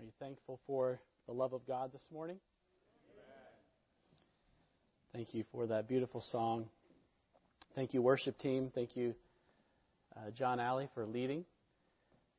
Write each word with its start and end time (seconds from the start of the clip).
Are 0.00 0.02
you 0.02 0.12
thankful 0.18 0.58
for 0.66 0.98
the 1.26 1.32
love 1.34 1.52
of 1.52 1.66
God 1.66 1.92
this 1.92 2.06
morning? 2.10 2.38
Thank 5.12 5.34
you 5.34 5.44
for 5.52 5.66
that 5.66 5.88
beautiful 5.88 6.22
song. 6.32 6.64
Thank 7.74 7.92
you, 7.92 8.00
worship 8.00 8.38
team. 8.38 8.72
Thank 8.74 8.96
you, 8.96 9.14
uh, 10.16 10.30
John 10.30 10.58
Alley, 10.58 10.88
for 10.94 11.04
leading. 11.04 11.44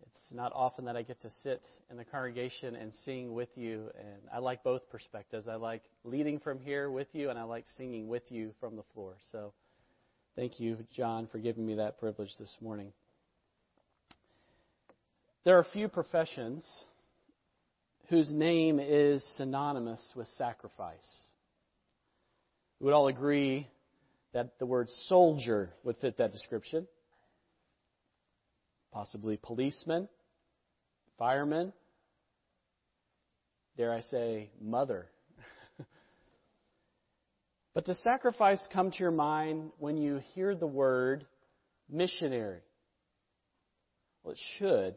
It's 0.02 0.34
not 0.34 0.52
often 0.56 0.86
that 0.86 0.98
I 0.98 1.04
get 1.04 1.22
to 1.22 1.30
sit 1.44 1.62
in 1.92 1.98
the 1.98 2.04
congregation 2.04 2.76
and 2.76 2.92
sing 3.06 3.32
with 3.32 3.50
you, 3.54 3.92
and 3.96 4.22
I 4.34 4.40
like 4.40 4.64
both 4.64 4.90
perspectives. 4.90 5.48
I 5.48 5.56
like 5.56 5.84
leading 6.04 6.40
from 6.40 6.60
here 6.60 6.90
with 6.90 7.10
you, 7.14 7.30
and 7.30 7.38
I 7.38 7.44
like 7.44 7.66
singing 7.78 8.08
with 8.08 8.24
you 8.32 8.56
from 8.60 8.76
the 8.76 8.84
floor. 8.96 9.18
So, 9.32 9.54
thank 10.36 10.60
you, 10.60 10.78
John, 10.96 11.28
for 11.32 11.38
giving 11.38 11.68
me 11.68 11.76
that 11.76 12.00
privilege 12.00 12.32
this 12.40 12.58
morning. 12.60 12.92
There 15.44 15.60
are 15.60 15.66
few 15.72 15.90
professions 15.90 16.86
whose 18.12 18.30
name 18.30 18.78
is 18.78 19.24
synonymous 19.38 20.12
with 20.18 20.28
sacrifice. 20.38 21.30
We 22.78 22.86
would 22.86 22.94
all 22.94 23.08
agree 23.08 23.70
that 24.34 24.60
the 24.60 24.66
word 24.66 24.90
soldier 25.08 25.72
would 25.86 25.96
fit 25.96 26.18
that 26.18 26.34
description. 26.34 26.88
Possibly 28.92 29.40
policeman, 29.42 30.10
fireman, 31.18 31.72
dare 33.78 33.94
I 33.94 34.02
say, 34.02 34.50
mother. 34.60 35.08
but 37.74 37.86
does 37.86 38.04
sacrifice 38.04 38.62
come 38.74 38.92
to 38.92 38.98
your 39.00 39.12
mind 39.12 39.72
when 39.80 39.96
you 39.96 40.20
hear 40.34 40.54
the 40.54 40.68
word 40.68 41.26
missionary? 41.90 42.60
Well, 44.22 44.34
it 44.34 44.40
should. 44.58 44.96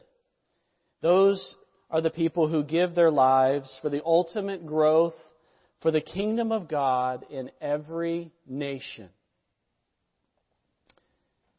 Those 1.01 1.55
are 1.95 2.01
the 2.01 2.09
people 2.09 2.49
who 2.49 2.61
give 2.61 2.93
their 2.93 3.09
lives 3.09 3.79
for 3.81 3.89
the 3.89 4.03
ultimate 4.03 4.65
growth 4.65 5.13
for 5.81 5.91
the 5.91 6.01
kingdom 6.01 6.51
of 6.51 6.67
God 6.67 7.23
in 7.29 7.49
every 7.61 8.33
nation. 8.45 9.07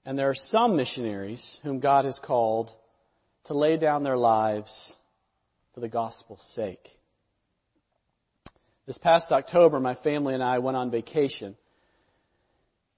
And 0.04 0.18
there 0.18 0.28
are 0.28 0.34
some 0.34 0.76
missionaries 0.76 1.58
whom 1.62 1.80
God 1.80 2.04
has 2.04 2.20
called 2.22 2.70
to 3.46 3.54
lay 3.54 3.78
down 3.78 4.02
their 4.02 4.18
lives 4.18 4.92
for 5.72 5.80
the 5.80 5.88
gospel's 5.88 6.46
sake. 6.54 6.86
This 8.86 8.98
past 8.98 9.32
October, 9.32 9.80
my 9.80 9.94
family 10.04 10.34
and 10.34 10.42
I 10.42 10.58
went 10.58 10.76
on 10.76 10.90
vacation. 10.90 11.56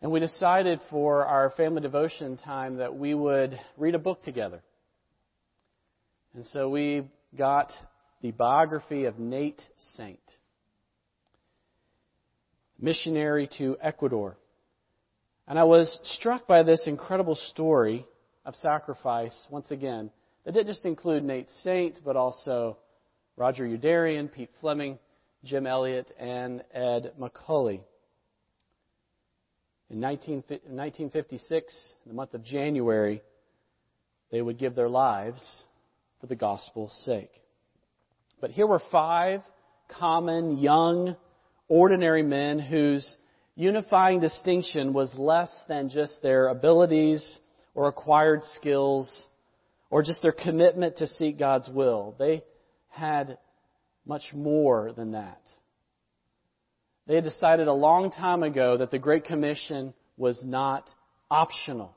And 0.03 0.11
we 0.11 0.19
decided 0.19 0.81
for 0.91 1.25
our 1.25 1.51
family 1.51 1.83
devotion 1.83 2.37
time 2.37 2.79
that 2.79 2.97
we 2.97 3.15
would 3.15 3.57
read 3.77 3.95
a 3.95 4.01
book 4.01 4.25
together. 4.25 4.61
And 6.35 6.45
so 6.45 6.69
we 6.69 7.05
got 7.37 7.73
the 8.23 8.31
biography 8.33 9.05
of 9.05 9.19
Nate 9.19 9.63
Saint, 9.95 10.21
missionary 12.81 13.49
to 13.59 13.77
Ecuador. 13.81 14.37
And 15.47 15.59
I 15.59 15.65
was 15.65 15.99
struck 16.03 16.47
by 16.47 16.63
this 16.63 16.87
incredible 16.87 17.35
story 17.35 18.07
of 18.45 18.55
sacrifice, 18.57 19.47
once 19.51 19.71
again, 19.71 20.11
that 20.45 20.53
didn't 20.53 20.69
just 20.69 20.85
include 20.85 21.25
Nate 21.25 21.49
Saint, 21.63 22.01
but 22.05 22.17
also 22.17 22.79
Roger 23.37 23.65
Youderian, 23.67 24.33
Pete 24.33 24.51
Fleming, 24.61 24.99
Jim 25.45 25.67
Elliot, 25.67 26.11
and 26.19 26.65
Ed 26.73 27.13
McCully. 27.21 27.81
In 29.91 30.01
1956, 30.01 31.95
in 32.05 32.09
the 32.11 32.15
month 32.15 32.35
of 32.35 32.45
January, 32.45 33.23
they 34.31 34.43
would 34.43 34.59
give 34.59 34.75
their 34.75 34.89
lives 34.89 35.65
for 36.21 36.27
the 36.27 36.37
gospel's 36.37 36.93
sake. 37.05 37.31
But 38.41 38.51
here 38.51 38.67
were 38.67 38.83
five 38.91 39.43
common, 39.89 40.59
young, 40.59 41.17
ordinary 41.69 42.23
men 42.23 42.59
whose 42.59 43.17
unifying 43.55 44.21
distinction 44.21 44.93
was 44.93 45.13
less 45.17 45.51
than 45.69 45.89
just 45.89 46.23
their 46.23 46.49
abilities 46.49 47.39
or 47.75 47.89
acquired 47.89 48.45
skills 48.55 49.27
or 49.91 50.03
just 50.03 50.23
their 50.23 50.33
commitment 50.33 50.97
to 50.99 51.07
seek 51.07 51.39
God's 51.39 51.69
will. 51.69 52.15
They 52.19 52.45
had 52.89 53.39
much 54.07 54.33
more 54.35 54.93
than 54.93 55.13
that. 55.13 55.41
They 57.07 57.15
had 57.15 57.25
decided 57.25 57.69
a 57.69 57.73
long 57.73 58.11
time 58.11 58.43
ago 58.43 58.77
that 58.77 58.91
the 58.91 58.99
Great 58.99 59.25
Commission 59.25 59.95
was 60.17 60.43
not 60.45 60.89
optional 61.31 61.95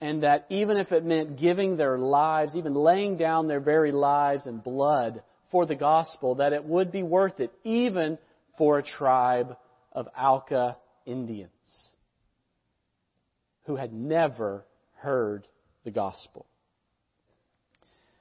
and 0.00 0.22
that 0.22 0.46
even 0.48 0.76
if 0.76 0.92
it 0.92 1.04
meant 1.04 1.38
giving 1.38 1.76
their 1.76 1.98
lives, 1.98 2.54
even 2.54 2.74
laying 2.74 3.16
down 3.16 3.48
their 3.48 3.60
very 3.60 3.92
lives 3.92 4.46
and 4.46 4.62
blood 4.62 5.22
for 5.50 5.66
the 5.66 5.74
gospel, 5.74 6.36
that 6.36 6.52
it 6.52 6.64
would 6.64 6.92
be 6.92 7.02
worth 7.02 7.40
it, 7.40 7.52
even 7.64 8.18
for 8.56 8.78
a 8.78 8.82
tribe 8.82 9.56
of 9.92 10.08
Auca 10.16 10.76
Indians 11.06 11.50
who 13.64 13.76
had 13.76 13.92
never 13.92 14.64
heard 14.96 15.46
the 15.84 15.90
gospel. 15.90 16.46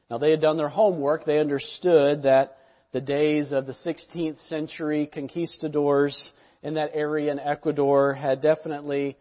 Now, 0.09 0.17
they 0.17 0.31
had 0.31 0.41
done 0.41 0.57
their 0.57 0.69
homework. 0.69 1.25
They 1.25 1.39
understood 1.39 2.23
that 2.23 2.57
the 2.91 3.01
days 3.01 3.51
of 3.51 3.65
the 3.65 3.73
16th 3.73 4.39
century 4.47 5.05
conquistadors 5.05 6.31
in 6.63 6.75
that 6.75 6.91
area 6.93 7.31
in 7.31 7.39
Ecuador 7.39 8.13
had 8.13 8.41
definitely 8.41 9.17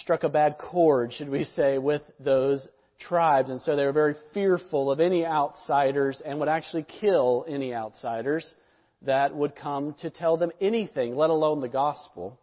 struck 0.00 0.22
a 0.22 0.28
bad 0.28 0.58
chord, 0.58 1.12
should 1.12 1.28
we 1.28 1.44
say, 1.44 1.78
with 1.78 2.02
those 2.18 2.66
tribes. 2.98 3.50
And 3.50 3.60
so 3.60 3.76
they 3.76 3.84
were 3.84 3.92
very 3.92 4.14
fearful 4.32 4.90
of 4.90 5.00
any 5.00 5.24
outsiders 5.24 6.22
and 6.24 6.38
would 6.38 6.48
actually 6.48 6.86
kill 7.00 7.44
any 7.48 7.74
outsiders 7.74 8.54
that 9.02 9.34
would 9.34 9.54
come 9.54 9.94
to 10.00 10.10
tell 10.10 10.36
them 10.36 10.52
anything, 10.60 11.16
let 11.16 11.30
alone 11.30 11.60
the 11.60 11.68
gospel. 11.68 12.38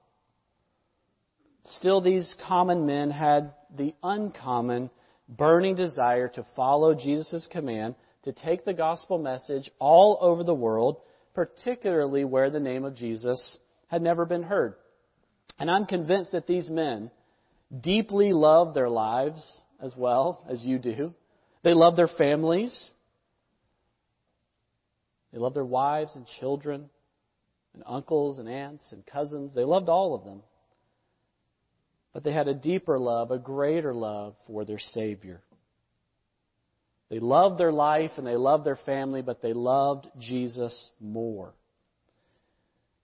Still, 1.65 2.01
these 2.01 2.35
common 2.47 2.85
men 2.85 3.09
had 3.09 3.53
the 3.75 3.95
uncommon, 4.03 4.89
burning 5.29 5.75
desire 5.75 6.27
to 6.29 6.45
follow 6.55 6.93
Jesus' 6.93 7.47
command 7.51 7.95
to 8.23 8.33
take 8.33 8.65
the 8.65 8.73
gospel 8.73 9.17
message 9.17 9.69
all 9.79 10.17
over 10.21 10.43
the 10.43 10.53
world, 10.53 10.97
particularly 11.33 12.23
where 12.23 12.49
the 12.49 12.59
name 12.59 12.85
of 12.85 12.95
Jesus 12.95 13.57
had 13.87 14.01
never 14.01 14.25
been 14.25 14.43
heard. 14.43 14.75
And 15.59 15.69
I'm 15.69 15.85
convinced 15.85 16.31
that 16.33 16.47
these 16.47 16.69
men 16.69 17.11
deeply 17.81 18.33
love 18.33 18.73
their 18.73 18.89
lives 18.89 19.61
as 19.81 19.95
well 19.95 20.45
as 20.49 20.63
you 20.63 20.79
do. 20.79 21.13
They 21.63 21.73
love 21.73 21.95
their 21.95 22.07
families. 22.07 22.91
They 25.31 25.39
loved 25.39 25.55
their 25.55 25.65
wives 25.65 26.15
and 26.15 26.25
children 26.39 26.89
and 27.73 27.83
uncles 27.85 28.39
and 28.39 28.47
aunts 28.47 28.91
and 28.91 29.05
cousins. 29.05 29.53
They 29.55 29.63
loved 29.63 29.89
all 29.89 30.13
of 30.13 30.23
them. 30.23 30.41
But 32.13 32.23
they 32.23 32.31
had 32.31 32.47
a 32.47 32.53
deeper 32.53 32.99
love, 32.99 33.31
a 33.31 33.39
greater 33.39 33.93
love 33.93 34.35
for 34.45 34.65
their 34.65 34.79
Savior. 34.79 35.41
They 37.09 37.19
loved 37.19 37.59
their 37.59 37.71
life 37.71 38.11
and 38.17 38.25
they 38.25 38.35
loved 38.35 38.65
their 38.65 38.79
family, 38.85 39.21
but 39.21 39.41
they 39.41 39.53
loved 39.53 40.07
Jesus 40.19 40.89
more. 40.99 41.53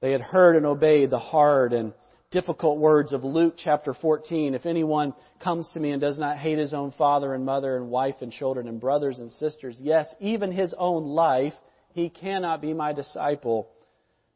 They 0.01 0.11
had 0.11 0.21
heard 0.21 0.55
and 0.55 0.65
obeyed 0.65 1.09
the 1.09 1.19
hard 1.19 1.73
and 1.73 1.93
difficult 2.31 2.77
words 2.77 3.11
of 3.11 3.23
Luke 3.23 3.55
chapter 3.57 3.93
14. 3.93 4.53
If 4.53 4.67
anyone 4.67 5.13
comes 5.43 5.69
to 5.73 5.79
me 5.79 5.91
and 5.91 5.99
does 5.99 6.19
not 6.19 6.37
hate 6.37 6.59
his 6.59 6.75
own 6.75 6.91
father 6.91 7.33
and 7.33 7.43
mother 7.43 7.75
and 7.75 7.89
wife 7.89 8.15
and 8.21 8.31
children 8.31 8.67
and 8.67 8.79
brothers 8.79 9.17
and 9.17 9.31
sisters, 9.31 9.79
yes, 9.81 10.13
even 10.19 10.51
his 10.51 10.75
own 10.77 11.05
life, 11.05 11.53
he 11.93 12.09
cannot 12.09 12.61
be 12.61 12.73
my 12.73 12.93
disciple. 12.93 13.67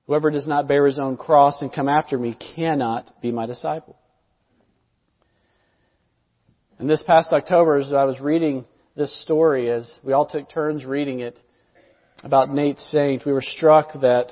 Whoever 0.08 0.32
does 0.32 0.48
not 0.48 0.68
bear 0.68 0.88
his 0.88 1.00
own 1.00 1.18
cross 1.18 1.62
and 1.62 1.72
come 1.72 1.88
after 1.88 2.18
me 2.18 2.36
cannot 2.56 3.12
be 3.22 3.32
my 3.32 3.46
disciple. 3.46 3.96
And 6.80 6.90
this 6.90 7.04
past 7.04 7.32
October, 7.32 7.78
as 7.78 7.94
I 7.94 8.06
was 8.06 8.20
reading 8.20 8.66
this 8.96 9.22
story, 9.22 9.70
as 9.70 10.00
we 10.04 10.14
all 10.14 10.26
took 10.26 10.50
turns 10.50 10.84
reading 10.84 11.20
it 11.20 11.40
about 12.24 12.52
Nate 12.52 12.80
Saint, 12.80 13.24
we 13.24 13.32
were 13.32 13.44
struck 13.44 13.90
that 14.02 14.32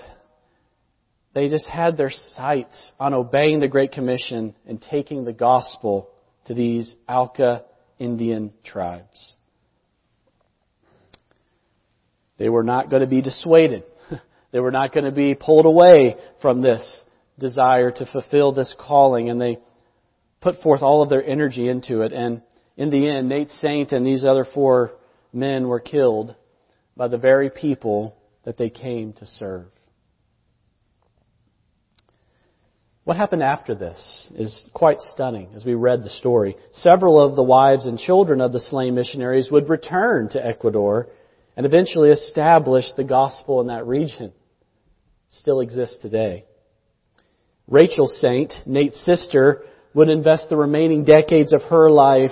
they 1.34 1.50
just 1.50 1.68
had 1.68 1.96
their 1.96 2.10
sights 2.10 2.92
on 3.00 3.14
obeying 3.14 3.60
the 3.60 3.68
Great 3.68 3.92
Commission 3.92 4.54
and 4.68 4.82
taking 4.82 5.24
the 5.24 5.34
gospel 5.34 6.10
to 6.46 6.54
these 6.54 6.96
Auca 7.08 7.64
Indian 8.00 8.52
tribes. 8.64 9.36
They 12.38 12.50
were 12.50 12.64
not 12.64 12.90
going 12.90 13.02
to 13.02 13.08
be 13.08 13.22
dissuaded. 13.22 13.84
they 14.52 14.60
were 14.60 14.72
not 14.72 14.94
going 14.94 15.06
to 15.06 15.12
be 15.12 15.36
pulled 15.36 15.66
away 15.66 16.16
from 16.42 16.62
this 16.62 17.04
desire 17.40 17.92
to 17.92 18.06
fulfill 18.12 18.52
this 18.52 18.76
calling, 18.80 19.30
and 19.30 19.40
they 19.40 19.60
put 20.42 20.56
forth 20.62 20.82
all 20.82 21.02
of 21.02 21.10
their 21.10 21.24
energy 21.24 21.70
into 21.70 22.02
it. 22.02 22.12
And 22.12 22.42
in 22.76 22.90
the 22.90 23.10
end, 23.10 23.30
Nate 23.30 23.52
Saint 23.52 23.92
and 23.92 24.06
these 24.06 24.26
other 24.26 24.46
four 24.46 24.92
men 25.32 25.68
were 25.68 25.80
killed 25.80 26.36
by 26.98 27.08
the 27.08 27.18
very 27.18 27.50
people 27.50 28.16
that 28.44 28.58
they 28.58 28.70
came 28.70 29.14
to 29.14 29.26
serve. 29.26 29.68
What 33.12 33.18
happened 33.18 33.44
after 33.44 33.76
this 33.76 34.32
is 34.36 34.70
quite 34.74 34.98
stunning 35.00 35.50
as 35.54 35.66
we 35.66 35.74
read 35.74 36.02
the 36.02 36.08
story. 36.08 36.56
Several 36.72 37.20
of 37.20 37.36
the 37.36 37.44
wives 37.44 37.86
and 37.86 38.00
children 38.00 38.40
of 38.40 38.54
the 38.54 38.62
slain 38.62 38.96
missionaries 38.96 39.52
would 39.52 39.68
return 39.68 40.30
to 40.30 40.46
Ecuador 40.46 41.10
and 41.58 41.66
eventually 41.66 42.10
establish 42.10 42.86
the 42.96 43.04
gospel 43.04 43.60
in 43.60 43.68
that 43.68 43.86
region. 43.86 44.32
Still 45.28 45.60
exists 45.60 45.98
today. 46.02 46.46
Rachel 47.68 48.08
Saint, 48.08 48.54
Nate's 48.66 49.04
sister, 49.04 49.64
would 49.94 50.08
invest 50.08 50.48
the 50.48 50.56
remaining 50.56 51.04
decades 51.04 51.52
of 51.52 51.64
her 51.64 51.90
life 51.92 52.32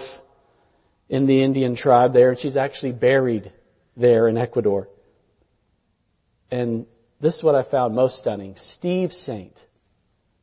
in 1.10 1.28
the 1.28 1.44
Indian 1.44 1.76
tribe 1.76 2.14
there, 2.14 2.30
and 2.30 2.40
she's 2.40 2.56
actually 2.56 2.94
buried 2.94 3.52
there 3.98 4.30
in 4.30 4.38
Ecuador. 4.38 4.88
And 6.50 6.86
this 7.20 7.36
is 7.36 7.44
what 7.44 7.56
I 7.56 7.70
found 7.70 7.96
most 7.96 8.20
stunning. 8.20 8.56
Steve 8.78 9.12
Saint 9.12 9.60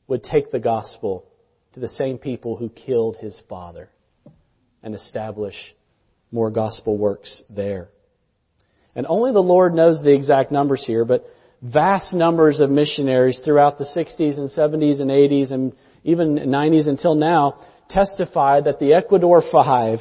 would 0.08 0.23
take 0.23 0.50
the 0.50 0.61
gospel 0.61 1.26
to 1.73 1.81
the 1.81 1.88
same 1.88 2.19
people 2.19 2.56
who 2.56 2.69
killed 2.69 3.17
his 3.17 3.41
father 3.49 3.91
and 4.82 4.94
establish 4.94 5.55
more 6.31 6.50
gospel 6.50 6.97
works 6.97 7.43
there. 7.50 7.88
And 8.94 9.06
only 9.08 9.32
the 9.32 9.41
Lord 9.41 9.75
knows 9.75 10.03
the 10.03 10.14
exact 10.14 10.50
numbers 10.50 10.85
here, 10.87 11.05
but 11.05 11.25
vast 11.62 12.14
numbers 12.14 12.61
of 12.61 12.70
missionaries 12.70 13.41
throughout 13.44 13.79
the 13.79 13.85
60s 13.85 14.38
and 14.38 14.50
70s 14.50 15.00
and 15.00 15.11
80s 15.11 15.53
and 15.53 15.73
even 16.05 16.37
90s 16.37 16.88
until 16.88 17.14
now 17.14 17.59
testify 17.91 18.61
that 18.61 18.79
the 18.79 18.94
Ecuador 18.94 19.43
Five, 19.52 19.99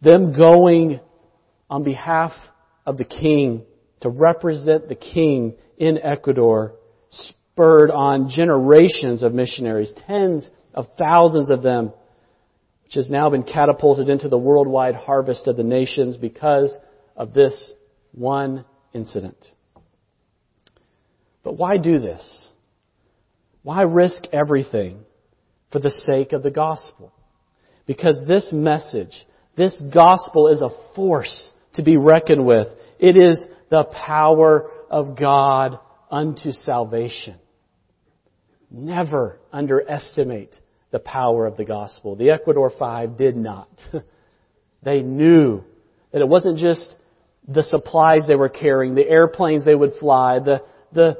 them 0.00 0.36
going 0.36 1.00
on 1.70 1.84
behalf 1.84 2.32
of 2.84 2.98
the 2.98 3.04
king 3.04 3.64
to 4.00 4.08
represent 4.08 4.88
the 4.88 4.94
king 4.94 5.54
in 5.78 5.98
Ecuador, 5.98 6.74
spurred 7.52 7.90
on 7.90 8.30
generations 8.34 9.22
of 9.22 9.34
missionaries, 9.34 9.92
tens 10.06 10.48
of 10.74 10.86
thousands 10.98 11.50
of 11.50 11.62
them, 11.62 11.92
which 12.84 12.94
has 12.94 13.10
now 13.10 13.28
been 13.28 13.42
catapulted 13.42 14.08
into 14.08 14.28
the 14.28 14.38
worldwide 14.38 14.94
harvest 14.94 15.46
of 15.46 15.56
the 15.56 15.62
nations 15.62 16.16
because 16.16 16.74
of 17.14 17.34
this 17.34 17.72
one 18.12 18.64
incident. 18.94 19.36
But 21.42 21.58
why 21.58 21.76
do 21.76 21.98
this? 21.98 22.50
Why 23.62 23.82
risk 23.82 24.24
everything 24.32 25.00
for 25.70 25.78
the 25.78 25.90
sake 25.90 26.32
of 26.32 26.42
the 26.42 26.50
gospel? 26.50 27.12
Because 27.86 28.24
this 28.26 28.50
message, 28.52 29.26
this 29.56 29.80
gospel 29.92 30.48
is 30.48 30.62
a 30.62 30.70
force 30.94 31.52
to 31.74 31.82
be 31.82 31.96
reckoned 31.96 32.46
with. 32.46 32.68
It 32.98 33.16
is 33.16 33.44
the 33.70 33.84
power 33.84 34.70
of 34.90 35.18
God 35.18 35.78
unto 36.10 36.52
salvation. 36.52 37.36
Never 38.74 39.38
underestimate 39.52 40.54
the 40.92 40.98
power 40.98 41.46
of 41.46 41.58
the 41.58 41.64
gospel. 41.64 42.16
The 42.16 42.30
Ecuador 42.30 42.72
Five 42.78 43.18
did 43.18 43.36
not. 43.36 43.68
they 44.82 45.02
knew 45.02 45.62
that 46.10 46.22
it 46.22 46.28
wasn't 46.28 46.56
just 46.58 46.94
the 47.46 47.62
supplies 47.64 48.26
they 48.26 48.34
were 48.34 48.48
carrying, 48.48 48.94
the 48.94 49.06
airplanes 49.06 49.64
they 49.64 49.74
would 49.74 49.92
fly, 50.00 50.38
the, 50.38 50.62
the, 50.92 51.18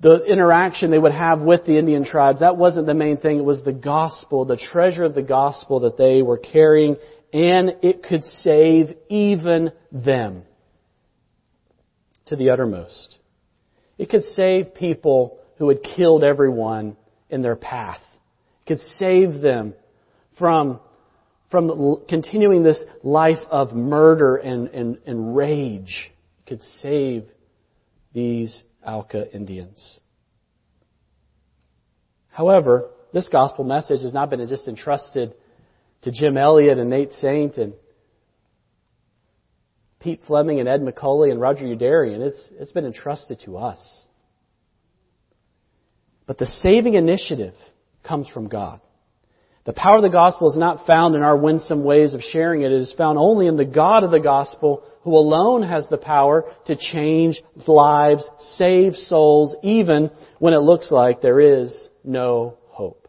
the 0.00 0.24
interaction 0.24 0.90
they 0.90 0.98
would 0.98 1.12
have 1.12 1.40
with 1.40 1.64
the 1.64 1.78
Indian 1.78 2.04
tribes. 2.04 2.40
That 2.40 2.58
wasn't 2.58 2.86
the 2.86 2.94
main 2.94 3.16
thing. 3.16 3.38
It 3.38 3.44
was 3.44 3.62
the 3.62 3.72
gospel, 3.72 4.44
the 4.44 4.58
treasure 4.58 5.04
of 5.04 5.14
the 5.14 5.22
gospel 5.22 5.80
that 5.80 5.96
they 5.96 6.20
were 6.20 6.38
carrying, 6.38 6.96
and 7.32 7.76
it 7.82 8.02
could 8.02 8.24
save 8.24 8.94
even 9.08 9.72
them 9.92 10.42
to 12.26 12.36
the 12.36 12.50
uttermost. 12.50 13.18
It 13.96 14.10
could 14.10 14.24
save 14.24 14.74
people 14.74 15.38
who 15.58 15.68
had 15.68 15.82
killed 15.82 16.24
everyone 16.24 16.96
in 17.30 17.42
their 17.42 17.56
path. 17.56 18.00
Could 18.66 18.80
save 18.80 19.40
them 19.40 19.74
from 20.38 20.80
from 21.50 22.04
continuing 22.08 22.62
this 22.62 22.82
life 23.02 23.38
of 23.50 23.72
murder 23.72 24.36
and, 24.36 24.68
and, 24.68 24.98
and 25.06 25.36
rage 25.36 26.12
could 26.46 26.60
save 26.80 27.24
these 28.12 28.64
Auca 28.84 29.32
Indians. 29.32 30.00
However, 32.30 32.90
this 33.12 33.28
gospel 33.28 33.64
message 33.64 34.02
has 34.02 34.12
not 34.12 34.30
been 34.30 34.46
just 34.48 34.68
entrusted 34.68 35.34
to 36.02 36.12
Jim 36.12 36.36
Elliot 36.36 36.78
and 36.78 36.90
Nate 36.90 37.12
Saint 37.12 37.56
and 37.56 37.74
Pete 40.00 40.20
Fleming 40.26 40.60
and 40.60 40.68
Ed 40.68 40.82
McCully 40.82 41.30
and 41.30 41.40
Roger 41.40 41.64
Youderian. 41.64 42.20
It's, 42.20 42.50
it's 42.58 42.72
been 42.72 42.84
entrusted 42.84 43.40
to 43.44 43.56
us. 43.56 44.05
But 46.26 46.38
the 46.38 46.46
saving 46.46 46.94
initiative 46.94 47.54
comes 48.02 48.28
from 48.28 48.48
God. 48.48 48.80
The 49.64 49.72
power 49.72 49.96
of 49.96 50.02
the 50.02 50.10
gospel 50.10 50.48
is 50.50 50.56
not 50.56 50.86
found 50.86 51.16
in 51.16 51.22
our 51.22 51.36
winsome 51.36 51.82
ways 51.82 52.14
of 52.14 52.20
sharing 52.20 52.62
it. 52.62 52.70
It 52.70 52.82
is 52.82 52.94
found 52.96 53.18
only 53.18 53.48
in 53.48 53.56
the 53.56 53.64
God 53.64 54.04
of 54.04 54.12
the 54.12 54.20
gospel 54.20 54.84
who 55.02 55.16
alone 55.16 55.64
has 55.64 55.88
the 55.88 55.98
power 55.98 56.44
to 56.66 56.76
change 56.76 57.42
lives, 57.66 58.28
save 58.54 58.94
souls, 58.94 59.56
even 59.64 60.10
when 60.38 60.54
it 60.54 60.60
looks 60.60 60.92
like 60.92 61.20
there 61.20 61.40
is 61.40 61.88
no 62.04 62.58
hope. 62.68 63.08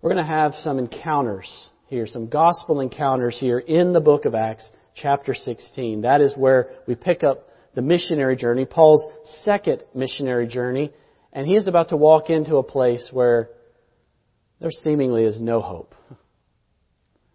We're 0.00 0.12
going 0.12 0.24
to 0.24 0.30
have 0.30 0.54
some 0.62 0.78
encounters 0.78 1.70
here, 1.88 2.06
some 2.06 2.28
gospel 2.28 2.80
encounters 2.80 3.36
here 3.38 3.58
in 3.58 3.92
the 3.92 4.00
book 4.00 4.26
of 4.26 4.34
Acts, 4.36 4.68
chapter 4.94 5.34
16. 5.34 6.02
That 6.02 6.20
is 6.20 6.34
where 6.36 6.70
we 6.86 6.94
pick 6.94 7.24
up 7.24 7.48
the 7.74 7.82
missionary 7.82 8.36
journey, 8.36 8.66
Paul's 8.66 9.04
second 9.42 9.84
missionary 9.94 10.46
journey, 10.46 10.92
and 11.32 11.46
he 11.46 11.54
is 11.54 11.66
about 11.66 11.88
to 11.88 11.96
walk 11.96 12.28
into 12.30 12.56
a 12.56 12.62
place 12.62 13.08
where 13.12 13.50
there 14.60 14.70
seemingly 14.70 15.24
is 15.24 15.40
no 15.40 15.60
hope. 15.60 15.94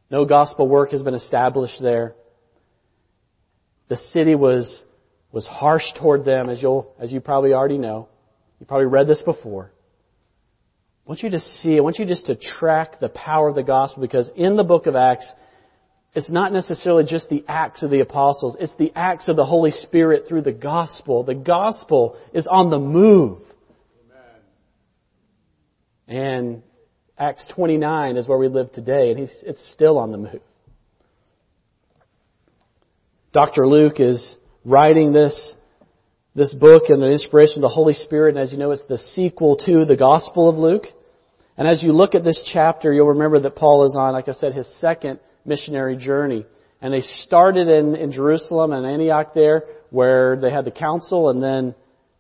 No 0.10 0.26
gospel 0.26 0.70
work 0.70 0.92
has 0.92 1.02
been 1.02 1.16
established 1.16 1.82
there. 1.82 2.16
The 3.90 3.98
city 3.98 4.36
was, 4.36 4.84
was 5.32 5.46
harsh 5.46 5.84
toward 6.00 6.24
them, 6.24 6.50
as, 6.50 6.62
you'll, 6.62 6.94
as 7.00 7.12
you 7.12 7.20
probably 7.20 7.54
already 7.54 7.78
know. 7.78 8.08
You 8.60 8.66
probably 8.66 8.86
read 8.86 9.08
this 9.08 9.22
before. 9.22 9.72
I 11.06 11.10
want 11.10 11.24
you 11.24 11.30
to 11.32 11.40
see, 11.40 11.78
I 11.78 11.82
want 11.82 12.00
you 12.00 12.06
just 12.06 12.28
to 12.28 12.36
track 12.36 13.00
the 13.00 13.10
power 13.10 13.50
of 13.50 13.56
the 13.56 13.64
gospel 13.64 14.02
because 14.02 14.30
in 14.36 14.56
the 14.56 14.64
book 14.64 14.88
of 14.88 14.96
Acts, 14.96 15.30
it's 16.14 16.32
not 16.32 16.52
necessarily 16.52 17.04
just 17.08 17.30
the 17.30 17.44
acts 17.48 17.84
of 17.84 17.92
the 17.92 18.00
apostles, 18.00 18.58
it's 18.60 18.76
the 18.78 18.92
acts 18.96 19.28
of 19.28 19.36
the 19.36 19.46
Holy 19.46 19.72
Spirit 19.72 20.26
through 20.28 20.42
the 20.42 20.52
gospel. 20.52 21.24
The 21.24 21.36
gospel 21.36 22.18
is 22.34 22.48
on 22.48 22.70
the 22.70 22.80
move. 22.80 23.40
And 26.08 26.64
Acts 27.18 27.46
29 27.56 28.16
is 28.16 28.28
where 28.28 28.38
we 28.38 28.48
live 28.48 28.72
today, 28.72 29.12
and 29.12 29.20
it's 29.20 29.72
still 29.74 29.98
on 29.98 30.12
the 30.12 30.18
move. 30.18 30.42
Dr. 33.34 33.68
Luke 33.68 34.00
is 34.00 34.38
writing 34.64 35.12
this, 35.14 35.54
this 36.34 36.56
book 36.56 36.84
and 36.90 37.02
the 37.02 37.12
inspiration 37.12 37.58
of 37.58 37.62
the 37.64 37.68
Holy 37.70 37.94
Spirit, 37.94 38.36
and 38.36 38.40
as 38.44 38.52
you 38.52 38.58
know, 38.58 38.72
it's 38.72 38.86
the 38.88 38.98
sequel 38.98 39.58
to 39.58 39.84
the 39.86 39.98
Gospel 39.98 40.48
of 40.48 40.56
Luke. 40.56 40.86
And 41.58 41.68
as 41.68 41.82
you 41.84 41.92
look 41.92 42.16
at 42.16 42.24
this 42.24 42.48
chapter, 42.54 42.94
you'll 42.94 43.10
remember 43.10 43.40
that 43.40 43.56
Paul 43.56 43.86
is 43.86 43.96
on, 43.98 44.14
like 44.14 44.30
I 44.30 44.34
said, 44.34 44.54
his 44.54 44.68
second 44.80 45.20
missionary 45.48 45.98
journey. 45.98 46.46
And 46.82 46.94
they 46.94 47.02
started 47.02 47.68
in, 47.68 47.96
in 47.96 48.12
Jerusalem 48.12 48.72
and 48.72 48.86
Antioch 48.86 49.34
there, 49.34 49.64
where 49.90 50.36
they 50.36 50.52
had 50.52 50.66
the 50.66 50.72
council, 50.72 51.30
and 51.30 51.42
then 51.42 51.74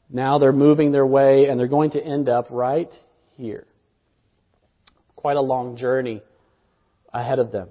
now 0.09 0.39
they're 0.39 0.53
moving 0.53 0.91
their 0.91 1.05
way, 1.05 1.45
and 1.45 1.59
they're 1.59 1.67
going 1.67 1.91
to 1.91 2.03
end 2.03 2.29
up 2.29 2.47
right 2.49 2.91
here 3.35 3.67
quite 5.15 5.35
a 5.35 5.41
long 5.41 5.75
journey 5.75 6.21
ahead 7.13 7.39
of 7.39 7.51
them. 7.51 7.67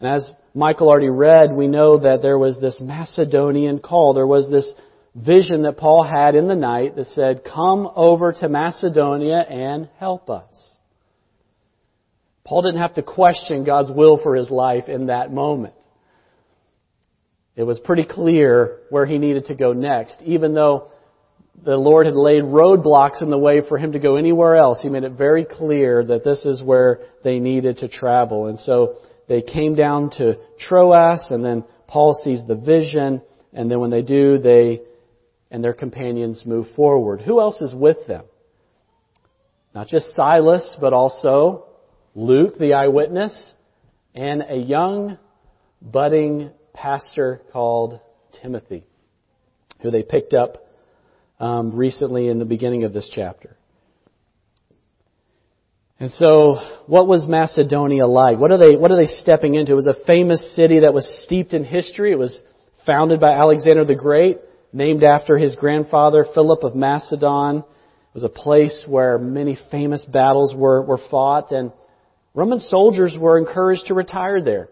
And 0.00 0.08
as 0.08 0.28
Michael 0.54 0.88
already 0.88 1.10
read, 1.10 1.52
we 1.52 1.68
know 1.68 1.98
that 1.98 2.22
there 2.22 2.38
was 2.38 2.58
this 2.58 2.80
Macedonian 2.80 3.78
call. 3.78 4.14
There 4.14 4.26
was 4.26 4.50
this 4.50 4.72
vision 5.14 5.62
that 5.62 5.76
Paul 5.76 6.02
had 6.02 6.34
in 6.34 6.48
the 6.48 6.56
night 6.56 6.96
that 6.96 7.06
said, 7.08 7.42
Come 7.44 7.88
over 7.94 8.32
to 8.32 8.48
Macedonia 8.48 9.38
and 9.38 9.88
help 9.98 10.30
us. 10.30 10.76
Paul 12.50 12.62
didn't 12.62 12.80
have 12.80 12.94
to 12.94 13.04
question 13.04 13.62
God's 13.62 13.92
will 13.92 14.20
for 14.20 14.34
his 14.34 14.50
life 14.50 14.88
in 14.88 15.06
that 15.06 15.32
moment. 15.32 15.74
It 17.54 17.62
was 17.62 17.78
pretty 17.78 18.02
clear 18.02 18.80
where 18.90 19.06
he 19.06 19.18
needed 19.18 19.44
to 19.44 19.54
go 19.54 19.72
next, 19.72 20.20
even 20.22 20.52
though 20.52 20.88
the 21.64 21.76
Lord 21.76 22.06
had 22.06 22.16
laid 22.16 22.42
roadblocks 22.42 23.22
in 23.22 23.30
the 23.30 23.38
way 23.38 23.62
for 23.68 23.78
him 23.78 23.92
to 23.92 24.00
go 24.00 24.16
anywhere 24.16 24.56
else. 24.56 24.82
He 24.82 24.88
made 24.88 25.04
it 25.04 25.12
very 25.12 25.44
clear 25.44 26.04
that 26.04 26.24
this 26.24 26.44
is 26.44 26.60
where 26.60 27.02
they 27.22 27.38
needed 27.38 27.78
to 27.78 27.88
travel. 27.88 28.48
And 28.48 28.58
so 28.58 28.96
they 29.28 29.42
came 29.42 29.76
down 29.76 30.10
to 30.18 30.36
Troas, 30.58 31.30
and 31.30 31.44
then 31.44 31.62
Paul 31.86 32.20
sees 32.24 32.44
the 32.48 32.56
vision, 32.56 33.22
and 33.52 33.70
then 33.70 33.78
when 33.78 33.90
they 33.90 34.02
do, 34.02 34.38
they 34.38 34.80
and 35.52 35.62
their 35.62 35.74
companions 35.74 36.42
move 36.44 36.66
forward. 36.74 37.20
Who 37.20 37.38
else 37.38 37.60
is 37.60 37.72
with 37.72 38.08
them? 38.08 38.24
Not 39.72 39.86
just 39.86 40.16
Silas, 40.16 40.76
but 40.80 40.92
also 40.92 41.66
Luke, 42.14 42.58
the 42.58 42.74
eyewitness, 42.74 43.54
and 44.14 44.42
a 44.48 44.56
young, 44.56 45.18
budding 45.80 46.50
pastor 46.74 47.40
called 47.52 48.00
Timothy, 48.42 48.84
who 49.80 49.90
they 49.90 50.02
picked 50.02 50.34
up 50.34 50.66
um, 51.38 51.74
recently 51.76 52.28
in 52.28 52.38
the 52.38 52.44
beginning 52.44 52.84
of 52.84 52.92
this 52.92 53.10
chapter. 53.14 53.56
And 56.00 56.10
so, 56.12 56.54
what 56.86 57.06
was 57.06 57.26
Macedonia 57.28 58.06
like? 58.06 58.38
What 58.38 58.50
are 58.50 58.58
they, 58.58 58.74
what 58.74 58.90
are 58.90 58.96
they 58.96 59.12
stepping 59.20 59.54
into? 59.54 59.72
It 59.72 59.76
was 59.76 59.86
a 59.86 60.04
famous 60.06 60.56
city 60.56 60.80
that 60.80 60.94
was 60.94 61.06
steeped 61.24 61.52
in 61.52 61.62
history. 61.62 62.12
It 62.12 62.18
was 62.18 62.42
founded 62.86 63.20
by 63.20 63.32
Alexander 63.32 63.84
the 63.84 63.94
Great, 63.94 64.38
named 64.72 65.04
after 65.04 65.36
his 65.36 65.54
grandfather, 65.56 66.24
Philip 66.34 66.64
of 66.64 66.74
Macedon. 66.74 67.58
It 67.58 68.14
was 68.14 68.24
a 68.24 68.30
place 68.30 68.84
where 68.88 69.18
many 69.18 69.58
famous 69.70 70.04
battles 70.04 70.54
were, 70.54 70.82
were 70.82 71.00
fought, 71.10 71.52
and 71.52 71.70
Roman 72.34 72.60
soldiers 72.60 73.14
were 73.18 73.38
encouraged 73.38 73.86
to 73.86 73.94
retire 73.94 74.40
there. 74.40 74.68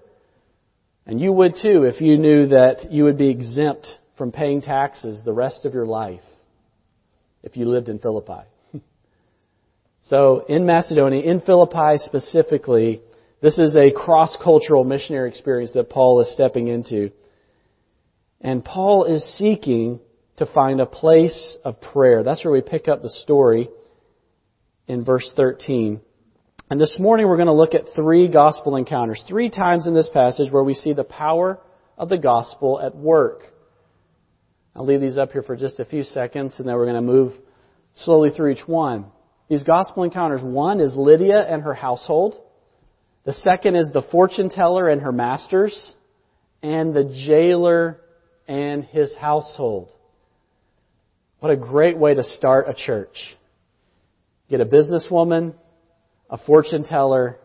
And 1.06 1.20
you 1.20 1.32
would 1.32 1.54
too 1.60 1.84
if 1.84 2.00
you 2.00 2.18
knew 2.18 2.48
that 2.48 2.92
you 2.92 3.04
would 3.04 3.18
be 3.18 3.30
exempt 3.30 3.88
from 4.16 4.30
paying 4.30 4.60
taxes 4.60 5.22
the 5.24 5.32
rest 5.32 5.64
of 5.64 5.74
your 5.74 5.86
life 5.86 6.20
if 7.42 7.56
you 7.56 7.64
lived 7.64 7.88
in 7.88 7.98
Philippi. 7.98 8.42
So 10.02 10.46
in 10.48 10.64
Macedonia, 10.64 11.20
in 11.20 11.42
Philippi 11.42 11.98
specifically, 11.98 13.02
this 13.42 13.58
is 13.58 13.76
a 13.76 13.92
cross-cultural 13.92 14.84
missionary 14.84 15.28
experience 15.28 15.72
that 15.74 15.90
Paul 15.90 16.22
is 16.22 16.32
stepping 16.32 16.68
into. 16.68 17.10
And 18.40 18.64
Paul 18.64 19.04
is 19.04 19.22
seeking 19.36 20.00
to 20.38 20.46
find 20.46 20.80
a 20.80 20.86
place 20.86 21.58
of 21.62 21.80
prayer. 21.80 22.22
That's 22.22 22.42
where 22.42 22.52
we 22.52 22.62
pick 22.62 22.88
up 22.88 23.02
the 23.02 23.10
story 23.10 23.68
in 24.86 25.04
verse 25.04 25.30
13. 25.36 26.00
And 26.70 26.78
this 26.78 26.96
morning 26.98 27.26
we're 27.26 27.36
going 27.36 27.46
to 27.46 27.54
look 27.54 27.74
at 27.74 27.94
three 27.94 28.28
gospel 28.28 28.76
encounters. 28.76 29.24
Three 29.26 29.48
times 29.48 29.86
in 29.86 29.94
this 29.94 30.10
passage 30.12 30.52
where 30.52 30.62
we 30.62 30.74
see 30.74 30.92
the 30.92 31.02
power 31.02 31.58
of 31.96 32.10
the 32.10 32.18
gospel 32.18 32.78
at 32.78 32.94
work. 32.94 33.40
I'll 34.76 34.84
leave 34.84 35.00
these 35.00 35.16
up 35.16 35.32
here 35.32 35.42
for 35.42 35.56
just 35.56 35.80
a 35.80 35.86
few 35.86 36.02
seconds 36.02 36.56
and 36.58 36.68
then 36.68 36.74
we're 36.74 36.84
going 36.84 36.96
to 36.96 37.00
move 37.00 37.32
slowly 37.94 38.28
through 38.30 38.50
each 38.52 38.68
one. 38.68 39.06
These 39.48 39.62
gospel 39.62 40.02
encounters, 40.02 40.42
one 40.42 40.80
is 40.80 40.94
Lydia 40.94 41.40
and 41.40 41.62
her 41.62 41.72
household. 41.72 42.34
The 43.24 43.32
second 43.32 43.74
is 43.74 43.90
the 43.90 44.02
fortune 44.12 44.50
teller 44.50 44.90
and 44.90 45.00
her 45.00 45.12
masters. 45.12 45.94
And 46.62 46.94
the 46.94 47.04
jailer 47.26 47.98
and 48.46 48.84
his 48.84 49.16
household. 49.16 49.90
What 51.40 51.50
a 51.50 51.56
great 51.56 51.96
way 51.96 52.12
to 52.12 52.24
start 52.24 52.68
a 52.68 52.74
church. 52.74 53.16
Get 54.50 54.60
a 54.60 54.66
businesswoman, 54.66 55.54
a 56.30 56.38
fortune 56.38 56.84
teller, 56.84 57.38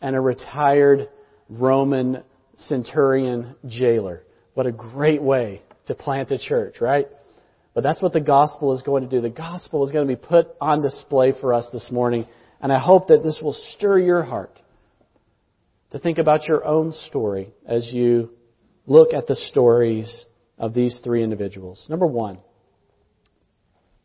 and 0.00 0.16
a 0.16 0.20
retired 0.20 1.08
Roman 1.48 2.22
centurion 2.56 3.54
jailer. 3.66 4.22
What 4.54 4.66
a 4.66 4.72
great 4.72 5.22
way 5.22 5.62
to 5.86 5.94
plant 5.94 6.30
a 6.30 6.38
church, 6.38 6.80
right? 6.80 7.08
But 7.74 7.82
that's 7.82 8.02
what 8.02 8.12
the 8.12 8.20
gospel 8.20 8.74
is 8.74 8.82
going 8.82 9.04
to 9.04 9.08
do. 9.08 9.20
The 9.20 9.30
gospel 9.30 9.86
is 9.86 9.92
going 9.92 10.06
to 10.06 10.14
be 10.14 10.20
put 10.20 10.48
on 10.60 10.82
display 10.82 11.32
for 11.40 11.54
us 11.54 11.68
this 11.72 11.90
morning. 11.90 12.26
And 12.60 12.72
I 12.72 12.78
hope 12.78 13.08
that 13.08 13.22
this 13.22 13.40
will 13.42 13.56
stir 13.74 13.98
your 13.98 14.22
heart 14.22 14.60
to 15.92 15.98
think 15.98 16.18
about 16.18 16.46
your 16.46 16.64
own 16.64 16.92
story 16.92 17.52
as 17.66 17.90
you 17.92 18.30
look 18.86 19.14
at 19.14 19.26
the 19.26 19.36
stories 19.36 20.26
of 20.58 20.74
these 20.74 21.00
three 21.02 21.22
individuals. 21.22 21.86
Number 21.88 22.06
one, 22.06 22.38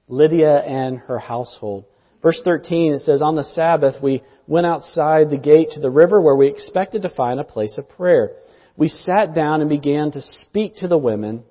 Lydia 0.08 0.60
and 0.60 1.00
her 1.00 1.20
household. 1.20 1.86
Verse 2.26 2.42
13, 2.44 2.94
it 2.94 3.02
says, 3.02 3.22
On 3.22 3.36
the 3.36 3.44
Sabbath 3.44 4.02
we 4.02 4.24
went 4.48 4.66
outside 4.66 5.30
the 5.30 5.38
gate 5.38 5.70
to 5.74 5.80
the 5.80 5.92
river 5.92 6.20
where 6.20 6.36
we 6.36 6.48
expected 6.48 7.04
to 7.04 7.10
find 7.10 7.40
a 7.40 7.44
place 7.44 7.78
of 7.78 7.88
prayer. 7.88 8.32
We 8.76 8.88
sat 8.88 9.36
down 9.36 9.62
and 9.62 9.70
began 9.70 10.10
to 10.10 10.22
speak 10.22 10.78
to 10.78 10.88
the 10.88 10.98
women 10.98 11.44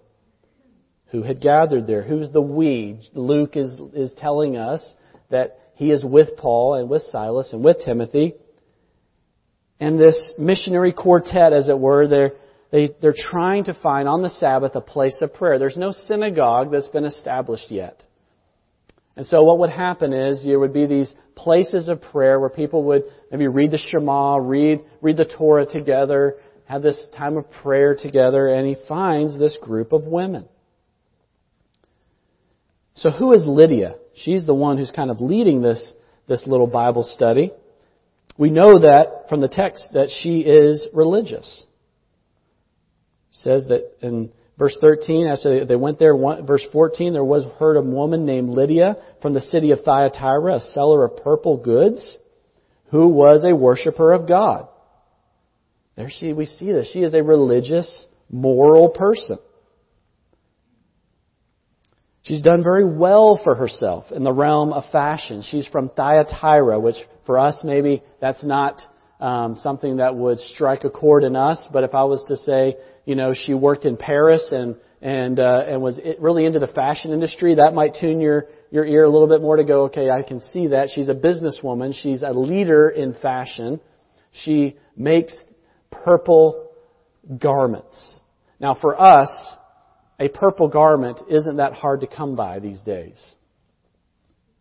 who 1.13 1.23
had 1.23 1.41
gathered 1.41 1.87
there. 1.87 2.03
Who's 2.03 2.33
the 2.33 2.43
we? 2.43 2.99
Luke 3.13 3.57
is, 3.57 3.79
is 3.95 4.13
telling 4.19 4.57
us 4.57 4.85
that 5.31 5.61
he 5.77 5.93
is 5.93 6.05
with 6.05 6.37
Paul 6.39 6.75
and 6.75 6.91
with 6.91 7.03
Silas 7.05 7.53
and 7.53 7.65
with 7.65 7.77
Timothy. 7.85 8.35
And 9.79 9.97
this 9.97 10.33
missionary 10.41 10.93
quartet, 10.93 11.53
as 11.53 11.69
it 11.69 11.79
were, 11.79 12.09
they're, 12.09 12.33
they, 12.73 12.91
they're 13.01 13.15
trying 13.17 13.67
to 13.67 13.75
find 13.75 14.09
on 14.09 14.23
the 14.23 14.31
Sabbath 14.31 14.75
a 14.75 14.81
place 14.81 15.19
of 15.21 15.35
prayer. 15.35 15.61
There's 15.61 15.77
no 15.77 15.93
synagogue 15.93 16.73
that's 16.73 16.89
been 16.89 17.05
established 17.05 17.71
yet. 17.71 18.05
And 19.17 19.27
so 19.27 19.43
what 19.45 19.59
would 19.61 19.71
happen 19.71 20.13
is 20.13 20.45
there 20.45 20.59
would 20.59 20.73
be 20.73 20.87
these 20.87 21.15
places 21.37 21.89
of 21.89 22.03
prayer 22.03 22.41
where 22.41 22.51
people 22.51 22.83
would 22.85 23.05
maybe 23.31 23.47
read 23.47 23.71
the 23.71 23.79
Shema, 23.79 24.37
read, 24.39 24.81
read 25.01 25.17
the 25.17 25.25
Torah 25.25 25.67
together, 25.67 26.37
have 26.65 26.83
this 26.83 27.07
time 27.17 27.37
of 27.37 27.51
prayer 27.63 27.95
together, 27.95 28.49
and 28.49 28.67
he 28.67 28.77
finds 28.89 29.39
this 29.39 29.57
group 29.61 29.93
of 29.93 30.05
women. 30.05 30.49
So 32.95 33.11
who 33.11 33.33
is 33.33 33.45
Lydia? 33.47 33.97
She's 34.15 34.47
the 34.47 34.55
one 34.55 34.79
who's 34.79 34.91
kind 34.91 35.11
of 35.11 35.21
leading 35.21 35.63
this, 35.63 35.93
this 36.29 36.45
little 36.47 36.67
Bible 36.67 37.03
study. 37.05 37.53
We 38.37 38.51
know 38.51 38.81
that 38.81 39.29
from 39.29 39.41
the 39.41 39.49
text 39.49 39.91
that 39.93 40.09
she 40.11 40.41
is 40.41 40.89
religious. 40.93 41.65
Says 43.31 43.69
that 43.69 43.93
in 44.01 44.33
verse 44.59 44.77
13, 44.81 45.27
as 45.27 45.45
they 45.45 45.77
went 45.77 45.99
there, 45.99 46.17
verse 46.17 46.67
14, 46.73 47.13
there 47.13 47.25
was 47.25 47.45
heard 47.59 47.77
a 47.77 47.83
woman 47.83 48.25
named 48.25 48.51
Lydia 48.51 48.97
from 49.21 49.35
the 49.35 49.41
city 49.41 49.71
of 49.73 49.81
Thyatira, 49.81 50.57
a 50.57 50.61
seller 50.61 51.05
of 51.05 51.17
purple 51.19 51.57
goods, 51.57 52.19
who 52.91 53.09
was 53.09 53.45
a 53.45 53.55
worshiper 53.55 54.13
of 54.13 54.29
God. 54.29 54.69
There 55.97 56.11
she, 56.11 56.33
we 56.33 56.47
see 56.47 56.73
this. 56.73 56.91
She 56.93 57.01
is 57.01 57.15
a 57.15 57.23
religious, 57.23 58.07
moral 58.31 58.89
person. 58.89 59.39
She's 62.23 62.41
done 62.41 62.65
very 62.65 62.85
well 62.87 63.39
for 63.43 63.55
herself 63.55 64.11
in 64.11 64.25
the 64.25 64.33
realm 64.33 64.73
of 64.73 64.85
fashion. 64.91 65.43
She's 65.43 65.67
from 65.67 65.91
Thyatira, 65.91 66.81
which 66.81 66.97
for 67.27 67.39
us 67.39 67.59
maybe 67.63 68.03
that's 68.21 68.43
not 68.43 68.81
um, 69.21 69.57
something 69.57 69.99
that 69.99 70.17
would 70.17 70.39
strike 70.39 70.85
a 70.85 70.91
chord 70.91 71.23
in 71.23 71.37
us. 71.37 71.69
But 71.71 71.85
if 71.85 71.95
I 71.95 72.05
was 72.05 72.25
to 72.29 72.37
say, 72.39 72.77
you 73.05 73.15
know, 73.15 73.35
she 73.35 73.55
worked 73.55 73.85
in 73.85 73.97
Paris 73.97 74.53
and 74.53 74.77
and 75.01 75.39
uh, 75.39 75.65
and 75.69 75.83
was 75.83 76.01
really 76.19 76.47
into 76.47 76.59
the 76.59 76.69
fashion 76.69 77.13
industry, 77.13 77.57
that 77.57 77.75
might 77.75 77.97
tune 78.01 78.21
your 78.21 78.47
your 78.71 78.87
ear 78.87 79.05
a 79.05 79.11
little 79.11 79.29
bit 79.29 79.41
more 79.41 79.57
to 79.57 79.65
go, 79.65 79.85
okay, 79.85 80.11
I 80.11 80.23
can 80.23 80.41
see 80.41 80.69
that. 80.69 80.89
She's 80.95 81.09
a 81.09 81.15
businesswoman. 81.15 81.95
She's 81.95 82.23
a 82.23 82.33
leader 82.33 82.89
in 82.89 83.15
fashion. 83.15 83.81
She 84.33 84.77
makes 84.97 85.39
purple 85.91 86.71
garments. 87.39 88.21
Now, 88.59 88.75
for 88.75 89.01
us, 89.01 89.31
a 90.19 90.29
purple 90.29 90.69
garment 90.69 91.21
isn't 91.29 91.57
that 91.57 91.75
hard 91.75 92.01
to 92.01 92.07
come 92.07 92.35
by 92.35 92.59
these 92.59 92.81
days. 92.81 93.35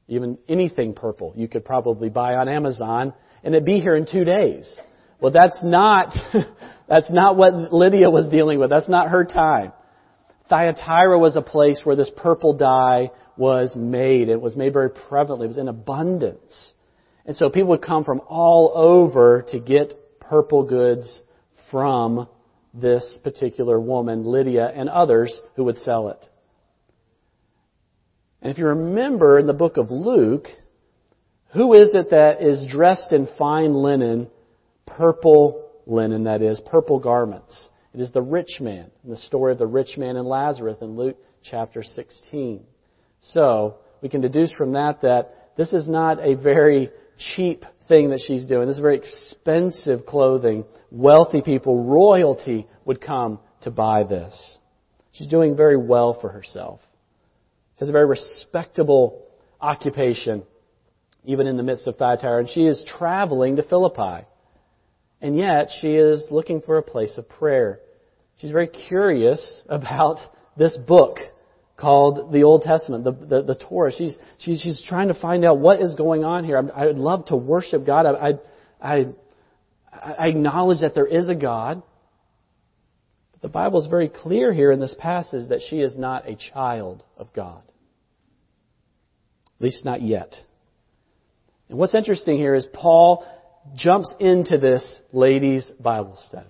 Even 0.07 0.38
anything 0.50 0.93
purple 0.93 1.33
you 1.35 1.47
could 1.47 1.63
probably 1.63 2.09
buy 2.09 2.35
on 2.35 2.50
Amazon 2.50 3.13
and 3.43 3.53
it'd 3.53 3.65
be 3.65 3.79
here 3.79 3.95
in 3.95 4.05
two 4.05 4.23
days. 4.23 4.79
Well, 5.20 5.32
that's 5.32 5.60
not, 5.63 6.15
that's 6.88 7.12
not 7.12 7.38
what 7.38 7.74
Lydia 7.74 8.10
was 8.10 8.29
dealing 8.29 8.60
with. 8.60 8.70
That's 8.70 8.89
not 8.89 9.10
her 9.10 9.25
time. 9.25 9.74
Thyatira 10.50 11.17
was 11.17 11.36
a 11.36 11.41
place 11.41 11.82
where 11.84 11.96
this 11.96 12.12
purple 12.15 12.53
dye 12.53 13.12
was 13.38 13.75
made. 13.75 14.29
It 14.29 14.41
was 14.41 14.55
made 14.55 14.74
very 14.74 14.89
prevalently. 14.89 15.46
It 15.46 15.48
was 15.48 15.58
in 15.58 15.67
abundance. 15.67 16.74
And 17.25 17.36
so 17.36 17.50
people 17.50 17.70
would 17.70 17.82
come 17.82 18.03
from 18.03 18.22
all 18.27 18.72
over 18.75 19.46
to 19.50 19.60
get 19.60 19.93
purple 20.20 20.63
goods 20.63 21.22
from 21.72 22.27
this 22.74 23.17
particular 23.24 23.79
woman, 23.79 24.25
Lydia, 24.25 24.72
and 24.75 24.89
others 24.89 25.39
who 25.55 25.65
would 25.65 25.77
sell 25.77 26.10
it. 26.10 26.27
And 28.41 28.51
if 28.51 28.58
you 28.58 28.67
remember 28.67 29.39
in 29.39 29.48
the 29.48 29.53
book 29.53 29.77
of 29.77 29.89
Luke, 29.89 30.48
who 31.53 31.74
is 31.74 31.91
it 31.93 32.10
that 32.10 32.41
is 32.41 32.65
dressed 32.70 33.12
in 33.12 33.27
fine 33.38 33.74
linen, 33.74 34.27
purple 34.85 35.69
linen, 35.85 36.25
that 36.25 36.41
is, 36.41 36.61
purple 36.65 36.99
garments? 36.99 37.69
It 37.93 38.01
is 38.01 38.11
the 38.11 38.21
rich 38.21 38.59
man, 38.59 38.89
the 39.03 39.17
story 39.17 39.51
of 39.51 39.59
the 39.59 39.67
rich 39.67 39.97
man 39.97 40.17
and 40.17 40.27
Lazarus 40.27 40.77
in 40.81 40.95
Luke 40.95 41.17
chapter 41.43 41.83
16. 41.83 42.63
So, 43.19 43.77
we 44.01 44.09
can 44.09 44.21
deduce 44.21 44.51
from 44.51 44.73
that 44.73 45.01
that 45.01 45.51
this 45.55 45.73
is 45.73 45.87
not 45.87 46.19
a 46.19 46.35
very 46.35 46.89
cheap 47.35 47.65
thing 47.87 48.09
that 48.09 48.21
she's 48.25 48.45
doing. 48.45 48.67
This 48.67 48.75
is 48.75 48.81
very 48.81 48.97
expensive 48.97 50.05
clothing. 50.05 50.65
Wealthy 50.91 51.41
people, 51.41 51.83
royalty 51.83 52.67
would 52.85 53.01
come 53.01 53.39
to 53.61 53.71
buy 53.71 54.03
this. 54.03 54.57
She's 55.11 55.27
doing 55.27 55.55
very 55.55 55.77
well 55.77 56.17
for 56.19 56.29
herself. 56.29 56.79
She 57.75 57.79
has 57.79 57.89
a 57.89 57.91
very 57.91 58.07
respectable 58.07 59.25
occupation, 59.61 60.43
even 61.23 61.47
in 61.47 61.57
the 61.57 61.63
midst 61.63 61.87
of 61.87 61.97
Thyatira, 61.97 62.39
and 62.39 62.49
she 62.49 62.65
is 62.65 62.83
traveling 62.97 63.55
to 63.57 63.63
Philippi. 63.63 64.25
And 65.24 65.38
yet, 65.38 65.70
she 65.80 65.96
is 65.96 66.27
looking 66.30 66.60
for 66.60 66.77
a 66.77 66.84
place 66.84 67.18
of 67.18 67.30
prayer. 67.30 67.80
She's 68.39 68.51
very 68.51 68.68
curious 68.68 69.62
about 69.70 70.20
this 70.58 70.77
book 70.77 71.20
called 71.77 72.34
the 72.34 72.44
Old 72.44 72.63
Testament, 72.63 73.06
the, 73.06 73.13
the, 73.13 73.42
the 73.42 73.56
Torah. 73.56 73.94
She's, 73.94 74.18
she's, 74.38 74.62
she's 74.62 74.84
trying 74.86 75.08
to 75.08 75.13
find 75.13 75.46
out 75.46 75.60
what 75.60 75.82
is 75.82 75.96
going 75.96 76.25
on 76.25 76.44
here. 76.44 76.58
I, 76.75 76.88
would 76.88 76.98
love 76.98 77.27
to 77.27 77.38
worship 77.38 77.86
God. 77.86 78.06
I, 78.06 78.34
I, 78.82 79.06
I 79.94 80.27
acknowledge 80.27 80.82
that 80.82 80.94
there 80.94 81.08
is 81.08 81.30
a 81.30 81.36
God. 81.36 81.82
But 83.32 83.42
the 83.42 83.48
Bible 83.48 83.80
is 83.80 83.88
very 83.88 84.10
clear 84.10 84.51
here 84.51 84.74
in 84.74 84.82
this 84.82 84.96
passage 85.00 85.48
that 85.50 85.62
she 85.70 85.80
is 85.80 85.98
not 85.98 86.27
a 86.27 86.36
child 86.36 87.01
of 87.15 87.32
God. 87.32 87.63
At 89.58 89.62
least 89.62 89.86
not 89.86 90.01
yet. 90.01 90.36
And 91.70 91.77
what's 91.77 91.96
interesting 91.96 92.38
here 92.38 92.56
is 92.56 92.68
Paul 92.74 93.25
jumps 93.75 94.13
into 94.20 94.58
this 94.58 95.01
ladies' 95.12 95.72
Bible 95.79 96.15
study. 96.17 96.50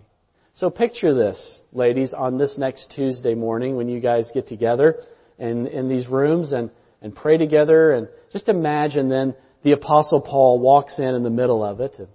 So 0.55 0.69
picture 0.69 1.13
this, 1.13 1.59
ladies, 1.71 2.13
on 2.13 2.37
this 2.37 2.57
next 2.57 2.93
Tuesday 2.95 3.33
morning 3.33 3.75
when 3.75 3.89
you 3.89 3.99
guys 3.99 4.29
get 4.33 4.47
together 4.47 4.97
in, 5.39 5.67
in 5.67 5.89
these 5.89 6.07
rooms 6.07 6.51
and, 6.51 6.69
and 7.01 7.15
pray 7.15 7.37
together 7.37 7.91
and 7.91 8.07
just 8.31 8.49
imagine 8.49 9.09
then 9.09 9.35
the 9.63 9.71
apostle 9.71 10.21
Paul 10.21 10.59
walks 10.59 10.99
in 10.99 11.15
in 11.15 11.23
the 11.23 11.29
middle 11.29 11.63
of 11.63 11.79
it 11.79 11.95
and, 11.97 12.07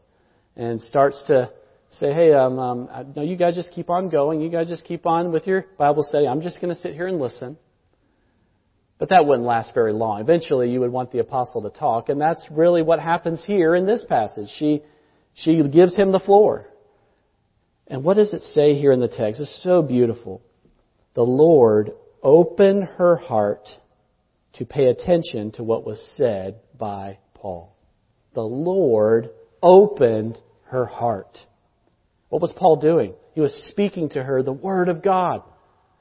and 0.57 0.81
starts 0.83 1.23
to 1.27 1.51
say, 1.91 2.13
hey, 2.13 2.33
um, 2.33 2.59
um, 2.59 2.89
no, 3.17 3.23
you 3.23 3.37
guys 3.37 3.55
just 3.55 3.73
keep 3.73 3.91
on 3.91 4.09
going. 4.09 4.41
You 4.41 4.51
guys 4.51 4.69
just 4.69 4.85
keep 4.85 5.07
on 5.07 5.33
with 5.33 5.47
your 5.47 5.65
Bible 5.79 6.05
study. 6.09 6.29
I'm 6.29 6.43
just 6.43 6.61
going 6.61 6.73
to 6.73 6.81
sit 6.81 6.95
here 6.95 7.07
and 7.07 7.19
listen. 7.19 7.57
But 8.99 9.11
that 9.11 9.27
wouldn't 9.27 9.47
last 9.47 9.75
very 9.75 9.93
long. 9.93 10.21
Eventually, 10.21 10.71
you 10.71 10.81
would 10.81 10.93
want 10.93 11.13
the 11.13 11.21
apostle 11.21 11.63
to 11.63 11.71
talk, 11.71 12.09
and 12.09 12.21
that's 12.21 12.47
really 12.51 12.83
what 12.83 12.99
happens 12.99 13.43
here 13.45 13.75
in 13.77 13.87
this 13.87 14.05
passage. 14.09 14.49
She, 14.59 14.83
she 15.35 15.63
gives 15.63 15.97
him 15.97 16.11
the 16.11 16.19
floor. 16.21 16.67
And 17.87 18.03
what 18.03 18.17
does 18.17 18.35
it 18.35 18.43
say 18.43 18.75
here 18.75 18.93
in 18.93 19.01
the 19.01 19.09
text? 19.09 19.41
It's 19.41 19.63
so 19.63 19.83
beautiful. 19.83 20.43
The 21.15 21.23
Lord 21.23 21.93
opened 22.23 22.85
her 22.85 23.17
heart 23.17 23.69
to 24.55 24.65
pay 24.65 24.87
attention 24.87 25.53
to 25.53 25.63
what 25.63 25.87
was 25.87 26.01
said 26.17 26.57
by 26.77 27.19
Paul. 27.35 27.77
The 28.35 28.43
Lord 28.43 29.31
opened 29.63 30.39
her 30.65 30.85
heart. 30.85 31.39
What 32.29 32.43
was 32.43 32.53
Paul 32.55 32.77
doing? 32.77 33.15
He 33.35 33.41
was 33.41 33.55
speaking 33.71 34.11
to 34.11 34.23
her 34.23 34.43
the 34.43 34.53
Word 34.53 34.89
of 34.89 35.03
God. 35.03 35.43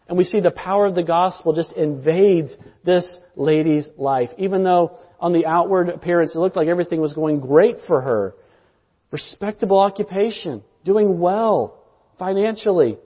And 0.08 0.18
we 0.18 0.24
see 0.24 0.40
the 0.40 0.52
power 0.52 0.86
of 0.86 0.96
the 0.96 1.04
gospel 1.04 1.54
just 1.54 1.74
invades 1.74 2.56
this 2.86 3.20
lady's 3.36 3.90
life. 3.98 4.30
Even 4.38 4.64
though 4.64 4.98
on 5.20 5.34
the 5.34 5.46
outward 5.46 5.90
appearance 5.90 6.36
it 6.36 6.40
looked 6.40 6.56
like 6.56 6.68
everything 6.68 7.02
was 7.02 7.14
going 7.14 7.42
great 7.42 7.78
for 7.88 8.02
her. 8.02 8.34
Respectable 9.12 9.80
occupation, 9.80 10.64
doing 10.86 11.20
well 11.20 11.84
financially, 12.20 12.98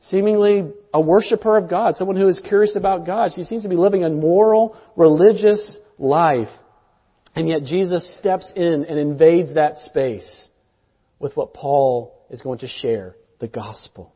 seemingly 0.00 0.70
a 0.92 1.00
worshiper 1.00 1.56
of 1.56 1.68
God, 1.68 1.96
someone 1.96 2.16
who 2.16 2.28
is 2.28 2.40
curious 2.40 2.76
about 2.76 3.06
God. 3.06 3.32
She 3.34 3.44
seems 3.44 3.62
to 3.62 3.68
be 3.68 3.76
living 3.76 4.04
a 4.04 4.10
moral, 4.10 4.76
religious 4.96 5.78
life. 5.98 6.48
And 7.34 7.48
yet 7.48 7.62
Jesus 7.62 8.16
steps 8.18 8.50
in 8.54 8.84
and 8.84 8.98
invades 8.98 9.54
that 9.54 9.78
space 9.78 10.48
with 11.18 11.36
what 11.36 11.54
Paul 11.54 12.14
is 12.30 12.42
going 12.42 12.58
to 12.58 12.68
share, 12.68 13.14
the 13.38 13.48
gospel. 13.48 14.12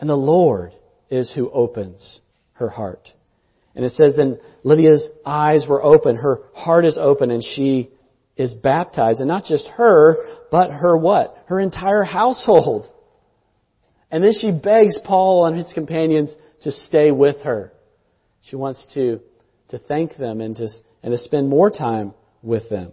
And 0.00 0.08
the 0.08 0.16
Lord 0.16 0.74
is 1.10 1.32
who 1.32 1.50
opens 1.50 2.20
her 2.54 2.68
heart. 2.68 3.08
And 3.74 3.84
it 3.84 3.92
says 3.92 4.14
then 4.16 4.38
Lydia's 4.64 5.06
eyes 5.24 5.66
were 5.68 5.82
open, 5.82 6.16
her 6.16 6.40
heart 6.54 6.84
is 6.84 6.98
open, 7.00 7.30
and 7.30 7.42
she 7.42 7.90
is 8.36 8.54
baptized. 8.54 9.20
And 9.20 9.28
not 9.28 9.44
just 9.44 9.66
her, 9.76 10.16
but 10.50 10.70
her 10.70 10.96
what? 10.96 11.44
Her 11.46 11.60
entire 11.60 12.04
household. 12.04 12.88
And 14.10 14.24
then 14.24 14.32
she 14.32 14.50
begs 14.50 14.98
Paul 15.04 15.46
and 15.46 15.56
his 15.56 15.72
companions 15.72 16.34
to 16.62 16.70
stay 16.70 17.10
with 17.10 17.42
her. 17.42 17.72
She 18.42 18.56
wants 18.56 18.86
to, 18.94 19.20
to 19.68 19.78
thank 19.78 20.16
them 20.16 20.40
and 20.40 20.56
to, 20.56 20.68
and 21.02 21.12
to 21.12 21.18
spend 21.18 21.48
more 21.48 21.70
time 21.70 22.14
with 22.42 22.68
them. 22.70 22.92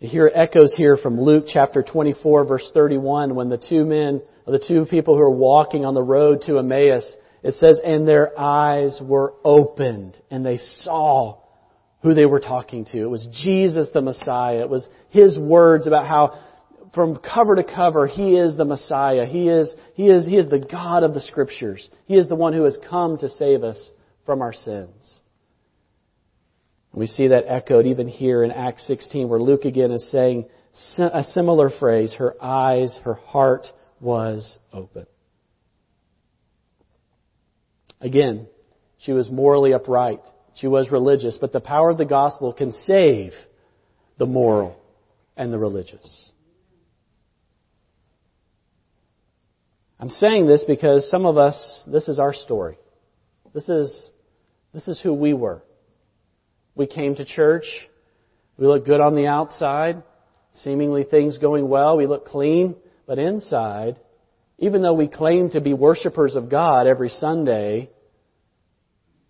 You 0.00 0.08
hear 0.08 0.30
echoes 0.34 0.74
here 0.76 0.96
from 0.96 1.20
Luke 1.20 1.44
chapter 1.48 1.82
24 1.82 2.44
verse 2.46 2.70
31 2.74 3.34
when 3.34 3.48
the 3.48 3.56
two 3.56 3.84
men, 3.84 4.20
or 4.44 4.52
the 4.52 4.64
two 4.66 4.86
people 4.86 5.14
who 5.14 5.22
are 5.22 5.30
walking 5.30 5.84
on 5.84 5.94
the 5.94 6.02
road 6.02 6.42
to 6.42 6.58
Emmaus, 6.58 7.16
it 7.42 7.54
says, 7.54 7.78
and 7.84 8.06
their 8.06 8.38
eyes 8.38 8.98
were 9.00 9.34
opened 9.44 10.18
and 10.30 10.44
they 10.44 10.56
saw 10.56 11.38
who 12.02 12.12
they 12.12 12.26
were 12.26 12.40
talking 12.40 12.84
to. 12.86 13.02
It 13.02 13.10
was 13.10 13.26
Jesus 13.44 13.88
the 13.94 14.02
Messiah. 14.02 14.60
It 14.60 14.68
was 14.68 14.88
His 15.10 15.38
words 15.38 15.86
about 15.86 16.06
how 16.06 16.40
from 16.92 17.16
cover 17.16 17.56
to 17.56 17.64
cover, 17.64 18.06
He 18.06 18.36
is 18.36 18.56
the 18.56 18.64
Messiah. 18.64 19.26
He 19.26 19.48
is, 19.48 19.72
He 19.94 20.08
is, 20.08 20.26
He 20.26 20.36
is 20.36 20.50
the 20.50 20.58
God 20.58 21.04
of 21.04 21.14
the 21.14 21.20
Scriptures. 21.20 21.88
He 22.06 22.16
is 22.16 22.28
the 22.28 22.36
one 22.36 22.52
who 22.52 22.64
has 22.64 22.76
come 22.88 23.16
to 23.18 23.28
save 23.28 23.62
us 23.62 23.90
from 24.26 24.42
our 24.42 24.52
sins. 24.52 25.20
We 26.94 27.08
see 27.08 27.28
that 27.28 27.44
echoed 27.48 27.86
even 27.86 28.06
here 28.06 28.44
in 28.44 28.52
Acts 28.52 28.86
16 28.86 29.28
where 29.28 29.40
Luke 29.40 29.64
again 29.64 29.90
is 29.90 30.08
saying 30.10 30.46
a 30.98 31.24
similar 31.24 31.70
phrase, 31.70 32.14
her 32.14 32.34
eyes, 32.40 32.98
her 33.04 33.14
heart 33.14 33.66
was 34.00 34.58
open. 34.72 35.06
Again, 38.00 38.46
she 38.98 39.12
was 39.12 39.28
morally 39.30 39.72
upright. 39.72 40.20
She 40.54 40.68
was 40.68 40.90
religious, 40.90 41.36
but 41.40 41.52
the 41.52 41.60
power 41.60 41.90
of 41.90 41.98
the 41.98 42.04
gospel 42.04 42.52
can 42.52 42.72
save 42.72 43.32
the 44.18 44.26
moral 44.26 44.80
and 45.36 45.52
the 45.52 45.58
religious. 45.58 46.30
I'm 49.98 50.10
saying 50.10 50.46
this 50.46 50.64
because 50.66 51.10
some 51.10 51.26
of 51.26 51.38
us, 51.38 51.82
this 51.86 52.08
is 52.08 52.18
our 52.20 52.34
story. 52.34 52.78
This 53.52 53.68
is, 53.68 54.10
this 54.72 54.86
is 54.86 55.00
who 55.00 55.12
we 55.12 55.32
were. 55.32 55.62
We 56.74 56.86
came 56.86 57.14
to 57.16 57.24
church. 57.24 57.64
We 58.56 58.66
look 58.66 58.84
good 58.84 59.00
on 59.00 59.14
the 59.14 59.26
outside. 59.26 60.02
Seemingly 60.52 61.04
things 61.04 61.38
going 61.38 61.68
well. 61.68 61.96
We 61.96 62.06
look 62.06 62.26
clean. 62.26 62.76
But 63.06 63.18
inside, 63.18 63.98
even 64.58 64.82
though 64.82 64.94
we 64.94 65.08
claim 65.08 65.50
to 65.50 65.60
be 65.60 65.74
worshipers 65.74 66.36
of 66.36 66.48
God 66.48 66.86
every 66.86 67.08
Sunday, 67.08 67.90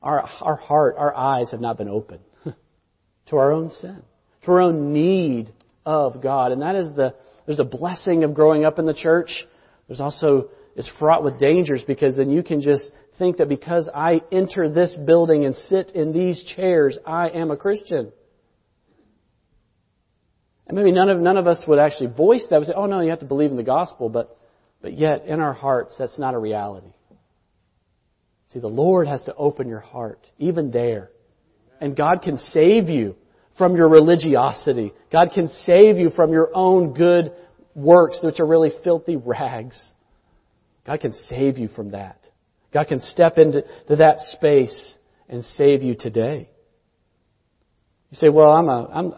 our, 0.03 0.21
our 0.41 0.57
heart, 0.57 0.97
our 0.99 1.15
eyes 1.15 1.51
have 1.51 1.61
not 1.61 1.79
been 1.79 1.89
open 1.89 2.21
to 3.27 3.37
our 3.37 3.53
own 3.53 3.71
sin, 3.71 4.03
to 4.45 4.51
our 4.53 4.61
own 4.61 4.93
need 4.93 5.53
of 5.85 6.23
God. 6.23 6.53
And 6.53 6.63
that 6.63 6.77
is 6.77 6.95
the, 6.95 7.15
there's 7.47 7.61
a 7.61 7.65
blessing 7.65 8.23
of 8.23 8.35
growing 8.35 8.65
up 8.65 8.79
in 8.79 8.87
the 8.87 8.95
church. 8.95 9.45
There's 9.89 10.01
also, 10.01 10.51
it's 10.77 10.91
fraught 10.99 11.25
with 11.25 11.39
dangers 11.39 11.83
because 11.87 12.17
then 12.17 12.31
you 12.31 12.43
can 12.43 12.61
just 12.61 12.91
think 13.19 13.39
that 13.39 13.49
because 13.49 13.89
I 13.95 14.23
enter 14.33 14.69
this 14.69 14.97
building 15.07 15.45
and 15.45 15.55
sit 15.55 15.91
in 15.91 16.13
these 16.13 16.43
chairs, 16.57 16.99
I 17.07 17.29
am 17.29 17.51
a 17.51 17.57
Christian. 17.57 18.13
And 20.67 20.77
maybe 20.77 20.93
none 20.93 21.11
of, 21.11 21.19
none 21.19 21.37
of 21.37 21.47
us 21.47 21.63
would 21.67 21.79
actually 21.79 22.15
voice 22.15 22.47
that. 22.51 22.59
We 22.59 22.67
say, 22.67 22.73
oh 22.75 22.87
no, 22.87 23.01
you 23.01 23.11
have 23.11 23.21
to 23.21 23.27
believe 23.27 23.51
in 23.51 23.57
the 23.57 23.63
gospel, 23.63 24.09
but, 24.09 24.37
but 24.81 24.99
yet 24.99 25.27
in 25.27 25.41
our 25.41 25.53
hearts, 25.53 25.97
that's 25.99 26.19
not 26.19 26.35
a 26.35 26.39
reality. 26.39 26.93
See, 28.49 28.61
the 28.61 28.69
Lord 28.69 29.07
has 29.09 29.23
to 29.25 29.35
open 29.35 29.69
your 29.69 29.81
heart, 29.81 30.21
even 30.39 30.71
there. 30.71 31.11
And 31.81 31.97
God 31.97 32.23
can 32.23 32.39
save 32.39 32.89
you 32.89 33.17
from 33.59 33.77
your 33.77 33.89
religiosity. 33.89 34.93
God 35.13 35.31
can 35.35 35.49
save 35.49 35.99
you 35.99 36.11
from 36.11 36.33
your 36.33 36.51
own 36.55 36.95
good 36.95 37.33
works, 37.75 38.21
which 38.23 38.41
are 38.41 38.47
really 38.47 38.73
filthy 38.83 39.17
rags. 39.17 39.81
God 40.87 41.01
can 41.01 41.13
save 41.13 41.59
you 41.59 41.69
from 41.69 41.91
that. 41.91 42.19
God 42.75 42.89
can 42.89 43.01
step 43.01 43.39
into 43.39 43.63
that 43.89 44.19
space 44.33 44.95
and 45.29 45.45
save 45.45 45.85
you 45.85 45.95
today. 45.95 46.49
You 48.11 48.17
say, 48.17 48.29
well, 48.29 48.51
I'm 48.51 48.69
a, 48.69 48.91
I'm, 48.93 49.15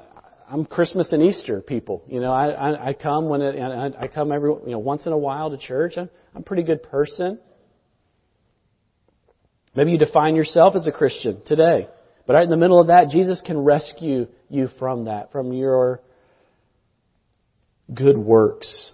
I'm 0.48 0.64
Christmas 0.66 1.12
and 1.12 1.22
Easter 1.22 1.62
people. 1.62 2.04
You 2.06 2.20
know, 2.20 2.30
I, 2.30 2.48
I, 2.48 2.88
I 2.88 2.92
come 2.92 3.30
when 3.30 3.40
it, 3.40 3.58
I, 3.58 4.04
I 4.04 4.08
come 4.08 4.30
every, 4.30 4.50
you 4.50 4.72
know, 4.72 4.78
once 4.78 5.06
in 5.06 5.12
a 5.12 5.18
while 5.18 5.50
to 5.50 5.56
church. 5.56 5.94
I'm, 5.96 6.10
I'm 6.34 6.42
a 6.42 6.44
pretty 6.44 6.64
good 6.64 6.82
person. 6.82 7.38
Maybe 9.74 9.92
you 9.92 9.98
define 9.98 10.36
yourself 10.36 10.74
as 10.76 10.86
a 10.86 10.92
Christian 10.92 11.42
today. 11.46 11.88
But 12.26 12.34
right 12.34 12.44
in 12.44 12.50
the 12.50 12.56
middle 12.56 12.80
of 12.80 12.88
that, 12.88 13.08
Jesus 13.08 13.40
can 13.44 13.58
rescue 13.58 14.26
you 14.50 14.68
from 14.78 15.06
that, 15.06 15.32
from 15.32 15.54
your 15.54 16.02
good 17.92 18.18
works, 18.18 18.92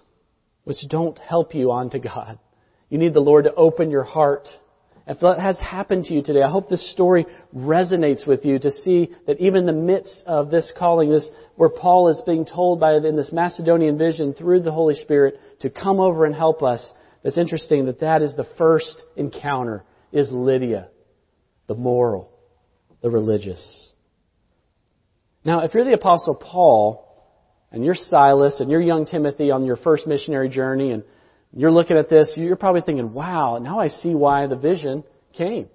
which 0.64 0.79
don't 0.88 1.18
help 1.18 1.55
you 1.55 1.72
on 1.72 1.90
to 1.90 1.98
God. 1.98 2.38
You 2.93 2.99
need 2.99 3.15
the 3.15 3.21
Lord 3.21 3.45
to 3.45 3.55
open 3.55 3.91
your 3.91 4.03
heart. 4.03 4.51
If 5.07 5.21
that 5.21 5.39
has 5.39 5.59
happened 5.59 6.05
to 6.05 6.15
you 6.15 6.23
today, 6.23 6.43
I 6.43 6.51
hope 6.51 6.69
this 6.69 6.93
story 6.93 7.25
resonates 7.57 8.27
with 8.27 8.45
you 8.45 8.59
to 8.59 8.71
see 8.71 9.11
that 9.27 9.41
even 9.41 9.61
in 9.61 9.67
the 9.67 9.73
midst 9.73 10.23
of 10.27 10.51
this 10.51 10.71
calling, 10.79 11.09
this 11.09 11.27
where 11.57 11.71
Paul 11.71 12.11
is 12.11 12.21
being 12.27 12.45
told 12.45 12.81
by 12.81 12.97
in 12.97 13.17
this 13.17 13.33
Macedonian 13.33 13.97
vision 13.97 14.35
through 14.35 14.61
the 14.61 14.73
Holy 14.73 14.95
Spirit 14.95 15.41
to 15.61 15.71
come 15.71 16.01
over 16.01 16.27
and 16.27 16.35
help 16.35 16.63
us. 16.63 16.87
It's 17.25 17.39
interesting 17.39 17.87
that 17.87 18.01
that 18.01 18.21
is 18.21 18.37
the 18.37 18.47
first 18.59 19.03
encounter 19.17 19.85
is 20.13 20.31
Lydia, 20.31 20.89
the 21.69 21.75
moral, 21.75 22.31
the 23.01 23.09
religious. 23.09 23.91
Now, 25.47 25.61
if 25.61 25.73
you're 25.73 25.85
the 25.87 25.95
apostle 25.95 26.35
Paul, 26.35 27.09
and 27.71 27.87
you're 27.87 27.95
Silas, 27.95 28.61
and 28.61 28.71
you're 28.71 28.83
young 28.83 29.07
Timothy 29.07 29.51
on 29.51 29.65
your 29.65 29.77
first 29.77 30.07
missionary 30.07 30.51
journey, 30.51 30.91
and 30.91 31.05
you're 31.55 31.73
looking 31.73 31.97
at 31.97 32.09
this, 32.09 32.35
you're 32.37 32.57
probably 32.57 32.81
thinking, 32.81 33.12
wow, 33.12 33.59
now 33.59 33.79
I 33.79 33.88
see 33.88 34.15
why 34.15 34.47
the 34.47 34.57
vision 34.57 35.05
came. 35.35 35.69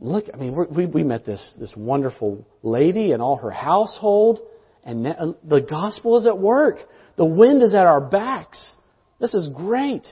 Look, 0.00 0.26
I 0.32 0.36
mean, 0.36 0.56
we, 0.70 0.86
we 0.86 1.02
met 1.02 1.26
this, 1.26 1.56
this 1.58 1.74
wonderful 1.76 2.46
lady 2.62 3.12
and 3.12 3.20
all 3.20 3.36
her 3.36 3.50
household, 3.50 4.40
and 4.84 5.04
the 5.42 5.60
gospel 5.60 6.18
is 6.18 6.26
at 6.26 6.38
work. 6.38 6.78
The 7.16 7.24
wind 7.24 7.62
is 7.62 7.74
at 7.74 7.86
our 7.86 8.00
backs. 8.00 8.76
This 9.20 9.34
is 9.34 9.48
great. 9.48 10.06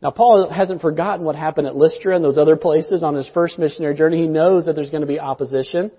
Now, 0.00 0.10
Paul 0.10 0.48
hasn't 0.48 0.80
forgotten 0.80 1.24
what 1.24 1.34
happened 1.34 1.66
at 1.66 1.76
Lystra 1.76 2.14
and 2.14 2.24
those 2.24 2.38
other 2.38 2.56
places 2.56 3.02
on 3.02 3.14
his 3.14 3.28
first 3.34 3.58
missionary 3.58 3.96
journey. 3.96 4.18
He 4.18 4.28
knows 4.28 4.66
that 4.66 4.76
there's 4.76 4.90
going 4.90 5.02
to 5.02 5.06
be 5.06 5.18
opposition. 5.18 5.90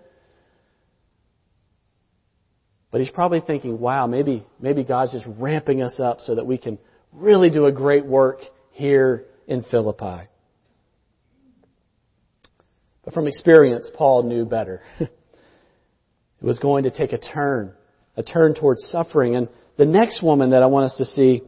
But 2.91 3.01
he's 3.01 3.09
probably 3.09 3.41
thinking, 3.41 3.79
wow, 3.79 4.07
maybe, 4.07 4.45
maybe 4.62 4.83
God's 4.83 5.12
just 5.12 5.25
ramping 5.38 5.81
us 5.81 5.99
up 5.99 6.21
so 6.21 6.36
that 6.36 6.45
we 6.45 6.57
can 6.57 6.77
really 7.13 7.49
do 7.49 7.65
a 7.65 7.71
great 7.71 8.06
work 8.06 8.39
here 8.71 9.26
in 9.47 9.63
Philippi. 9.63 10.28
But 13.04 13.13
from 13.13 13.28
experience, 13.28 13.89
Paul 13.93 14.23
knew 14.23 14.45
better. 14.45 14.82
it 14.99 15.10
was 16.41 16.60
going 16.60 16.86
to 16.86 16.91
take 16.91 17.13
a 17.13 17.17
turn, 17.17 17.73
a 18.15 18.23
turn 18.23 18.56
towards 18.56 18.84
suffering. 18.89 19.36
And 19.36 19.49
the 19.78 19.86
next 19.86 20.23
woman 20.23 20.52
that 20.52 20.63
I 20.63 20.67
want 20.67 20.91
us 20.91 20.97
to 20.97 21.06
see 21.06 21.43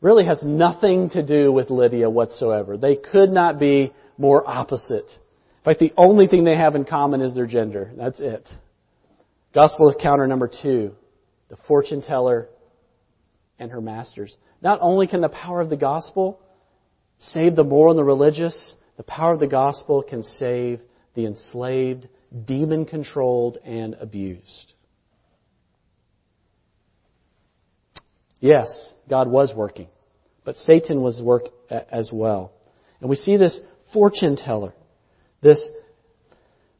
really 0.00 0.24
has 0.24 0.42
nothing 0.42 1.10
to 1.10 1.22
do 1.22 1.52
with 1.52 1.70
Lydia 1.70 2.10
whatsoever. 2.10 2.76
They 2.76 2.96
could 2.96 3.30
not 3.30 3.60
be 3.60 3.92
more 4.18 4.48
opposite. 4.48 5.10
In 5.10 5.64
fact, 5.64 5.80
the 5.80 5.92
only 5.96 6.26
thing 6.26 6.44
they 6.44 6.56
have 6.56 6.74
in 6.74 6.84
common 6.84 7.20
is 7.20 7.34
their 7.34 7.46
gender. 7.46 7.92
That's 7.96 8.18
it. 8.18 8.48
Gospel 9.54 9.90
encounter 9.90 10.26
number 10.26 10.50
two, 10.62 10.92
the 11.48 11.56
fortune 11.68 12.02
teller 12.02 12.48
and 13.60 13.70
her 13.70 13.80
masters. 13.80 14.36
Not 14.62 14.78
only 14.80 15.06
can 15.06 15.20
the 15.20 15.28
power 15.28 15.60
of 15.60 15.70
the 15.70 15.76
gospel 15.76 16.40
save 17.18 17.54
the 17.54 17.62
moral 17.62 17.92
and 17.92 17.98
the 17.98 18.04
religious, 18.04 18.74
the 18.96 19.02
power 19.02 19.34
of 19.34 19.40
the 19.40 19.46
gospel 19.46 20.02
can 20.02 20.22
save 20.22 20.80
the 21.14 21.26
enslaved, 21.26 22.08
demon 22.46 22.86
controlled, 22.86 23.58
and 23.64 23.94
abused. 24.00 24.72
Yes, 28.40 28.94
God 29.08 29.28
was 29.28 29.52
working, 29.54 29.88
but 30.44 30.56
Satan 30.56 31.02
was 31.02 31.20
work 31.22 31.42
as 31.70 32.08
well. 32.10 32.52
And 33.00 33.10
we 33.10 33.16
see 33.16 33.36
this 33.36 33.60
fortune 33.92 34.36
teller, 34.36 34.72
this 35.42 35.70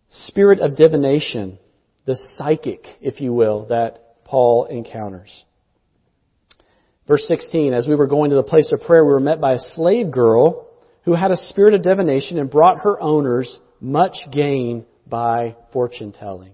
spirit 0.09 0.61
of 0.61 0.77
divination, 0.77 1.59
this 2.07 2.21
psychic, 2.39 2.87
if 3.03 3.21
you 3.21 3.35
will, 3.35 3.67
that 3.67 4.25
Paul 4.25 4.67
encounters. 4.67 5.45
Verse 7.07 7.27
16, 7.27 7.73
as 7.75 7.89
we 7.89 7.95
were 7.95 8.07
going 8.07 8.31
to 8.31 8.37
the 8.37 8.43
place 8.43 8.71
of 8.73 8.83
prayer, 8.83 9.05
we 9.05 9.13
were 9.13 9.21
met 9.21 9.41
by 9.41 9.55
a 9.55 9.59
slave 9.75 10.11
girl 10.11 10.69
who 11.05 11.15
had 11.15 11.31
a 11.31 11.37
spirit 11.37 11.75
of 11.75 11.83
divination 11.83 12.39
and 12.39 12.51
brought 12.51 12.81
her 12.81 13.01
owners 13.01 13.59
much 13.81 14.15
gain 14.33 14.85
by 15.07 15.57
fortune 15.73 16.13
telling. 16.13 16.53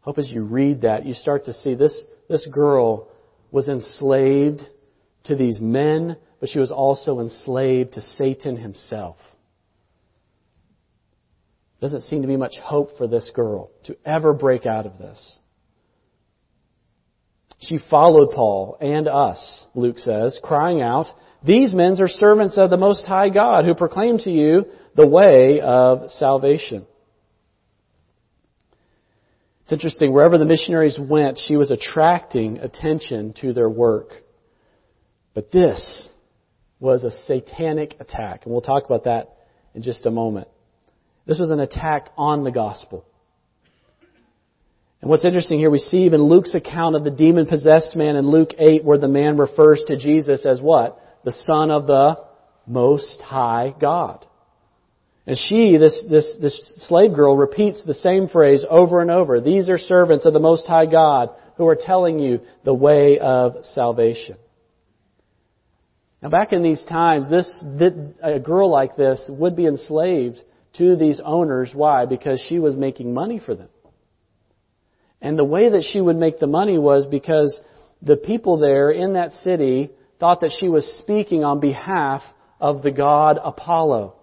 Hope 0.00 0.18
as 0.18 0.30
you 0.30 0.42
read 0.42 0.82
that, 0.82 1.04
you 1.06 1.14
start 1.14 1.44
to 1.44 1.52
see 1.52 1.74
this, 1.74 2.02
this 2.28 2.46
girl 2.52 3.08
was 3.50 3.68
enslaved 3.68 4.62
to 5.24 5.36
these 5.36 5.60
men, 5.60 6.16
but 6.40 6.48
she 6.48 6.58
was 6.58 6.70
also 6.70 7.20
enslaved 7.20 7.94
to 7.94 8.00
Satan 8.00 8.56
himself. 8.56 9.16
Doesn't 11.80 12.02
seem 12.02 12.22
to 12.22 12.28
be 12.28 12.36
much 12.36 12.54
hope 12.62 12.96
for 12.96 13.06
this 13.06 13.30
girl 13.34 13.70
to 13.84 13.96
ever 14.04 14.32
break 14.32 14.64
out 14.64 14.86
of 14.86 14.98
this. 14.98 15.38
She 17.66 17.78
followed 17.90 18.30
Paul 18.30 18.78
and 18.80 19.08
us, 19.08 19.66
Luke 19.74 19.98
says, 19.98 20.38
crying 20.42 20.82
out, 20.82 21.06
These 21.44 21.74
men 21.74 21.96
are 22.00 22.08
servants 22.08 22.58
of 22.58 22.70
the 22.70 22.76
Most 22.76 23.04
High 23.04 23.28
God 23.28 23.64
who 23.64 23.74
proclaim 23.74 24.18
to 24.18 24.30
you 24.30 24.66
the 24.94 25.06
way 25.06 25.60
of 25.60 26.10
salvation. 26.10 26.86
It's 29.64 29.72
interesting, 29.72 30.12
wherever 30.12 30.38
the 30.38 30.44
missionaries 30.44 30.96
went, 30.96 31.38
she 31.44 31.56
was 31.56 31.72
attracting 31.72 32.58
attention 32.58 33.34
to 33.40 33.52
their 33.52 33.68
work. 33.68 34.10
But 35.34 35.50
this 35.50 36.08
was 36.78 37.02
a 37.02 37.10
satanic 37.10 37.96
attack, 37.98 38.44
and 38.44 38.52
we'll 38.52 38.62
talk 38.62 38.84
about 38.84 39.04
that 39.04 39.38
in 39.74 39.82
just 39.82 40.06
a 40.06 40.10
moment. 40.10 40.46
This 41.26 41.40
was 41.40 41.50
an 41.50 41.58
attack 41.58 42.10
on 42.16 42.44
the 42.44 42.52
gospel. 42.52 43.04
And 45.00 45.10
what's 45.10 45.24
interesting 45.24 45.58
here, 45.58 45.70
we 45.70 45.78
see 45.78 46.04
even 46.04 46.22
Luke's 46.22 46.54
account 46.54 46.96
of 46.96 47.04
the 47.04 47.10
demon 47.10 47.46
possessed 47.46 47.94
man 47.96 48.16
in 48.16 48.26
Luke 48.26 48.50
8, 48.58 48.84
where 48.84 48.98
the 48.98 49.08
man 49.08 49.36
refers 49.36 49.82
to 49.86 49.96
Jesus 49.96 50.46
as 50.46 50.60
what? 50.60 51.00
The 51.24 51.32
Son 51.32 51.70
of 51.70 51.86
the 51.86 52.18
Most 52.66 53.20
High 53.20 53.74
God. 53.78 54.24
And 55.26 55.36
she, 55.36 55.76
this, 55.76 56.04
this, 56.08 56.36
this 56.40 56.86
slave 56.88 57.14
girl, 57.14 57.36
repeats 57.36 57.82
the 57.84 57.94
same 57.94 58.28
phrase 58.28 58.64
over 58.68 59.00
and 59.00 59.10
over. 59.10 59.40
These 59.40 59.68
are 59.68 59.78
servants 59.78 60.24
of 60.24 60.32
the 60.32 60.40
Most 60.40 60.66
High 60.66 60.86
God 60.86 61.30
who 61.56 61.66
are 61.66 61.78
telling 61.78 62.18
you 62.18 62.40
the 62.64 62.74
way 62.74 63.18
of 63.18 63.64
salvation. 63.64 64.36
Now 66.22 66.28
back 66.30 66.52
in 66.52 66.62
these 66.62 66.84
times, 66.84 67.28
this, 67.28 67.64
a 68.22 68.38
girl 68.38 68.70
like 68.70 68.96
this 68.96 69.24
would 69.28 69.56
be 69.56 69.66
enslaved 69.66 70.38
to 70.78 70.96
these 70.96 71.20
owners. 71.22 71.70
Why? 71.74 72.06
Because 72.06 72.44
she 72.48 72.58
was 72.58 72.76
making 72.76 73.12
money 73.12 73.40
for 73.44 73.54
them. 73.54 73.68
And 75.26 75.36
the 75.36 75.44
way 75.44 75.68
that 75.68 75.82
she 75.82 76.00
would 76.00 76.14
make 76.14 76.38
the 76.38 76.46
money 76.46 76.78
was 76.78 77.08
because 77.08 77.60
the 78.00 78.14
people 78.14 78.58
there 78.58 78.92
in 78.92 79.14
that 79.14 79.32
city 79.32 79.90
thought 80.20 80.42
that 80.42 80.56
she 80.56 80.68
was 80.68 80.86
speaking 81.02 81.42
on 81.42 81.58
behalf 81.58 82.22
of 82.60 82.82
the 82.84 82.92
god 82.92 83.40
Apollo. 83.42 84.14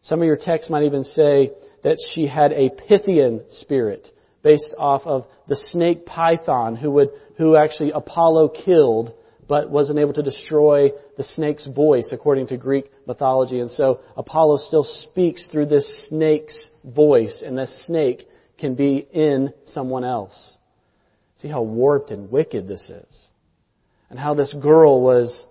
Some 0.00 0.22
of 0.22 0.26
your 0.26 0.38
texts 0.40 0.70
might 0.70 0.84
even 0.84 1.04
say 1.04 1.50
that 1.82 1.98
she 2.14 2.26
had 2.26 2.52
a 2.52 2.70
Pythian 2.70 3.42
spirit 3.50 4.08
based 4.42 4.74
off 4.78 5.02
of 5.04 5.26
the 5.46 5.56
snake 5.56 6.06
Python 6.06 6.74
who 6.74 6.90
would, 6.92 7.10
who 7.36 7.54
actually 7.54 7.90
Apollo 7.90 8.54
killed 8.64 9.12
but 9.46 9.68
wasn't 9.68 9.98
able 9.98 10.14
to 10.14 10.22
destroy 10.22 10.88
the 11.18 11.22
snake's 11.22 11.66
voice 11.66 12.12
according 12.12 12.46
to 12.46 12.56
Greek 12.56 12.90
mythology. 13.06 13.60
And 13.60 13.70
so 13.70 14.00
Apollo 14.16 14.60
still 14.68 14.84
speaks 14.84 15.48
through 15.48 15.66
this 15.66 16.06
snake's 16.08 16.68
voice, 16.82 17.42
and 17.44 17.58
this 17.58 17.84
snake 17.86 18.26
can 18.58 18.74
be 18.74 19.06
in 19.12 19.52
someone 19.64 20.04
else. 20.04 20.58
See 21.36 21.48
how 21.48 21.62
warped 21.62 22.10
and 22.10 22.30
wicked 22.30 22.68
this 22.68 22.88
is. 22.88 23.28
And 24.10 24.18
how 24.18 24.34
this 24.34 24.52
girl 24.52 25.02
was, 25.02 25.46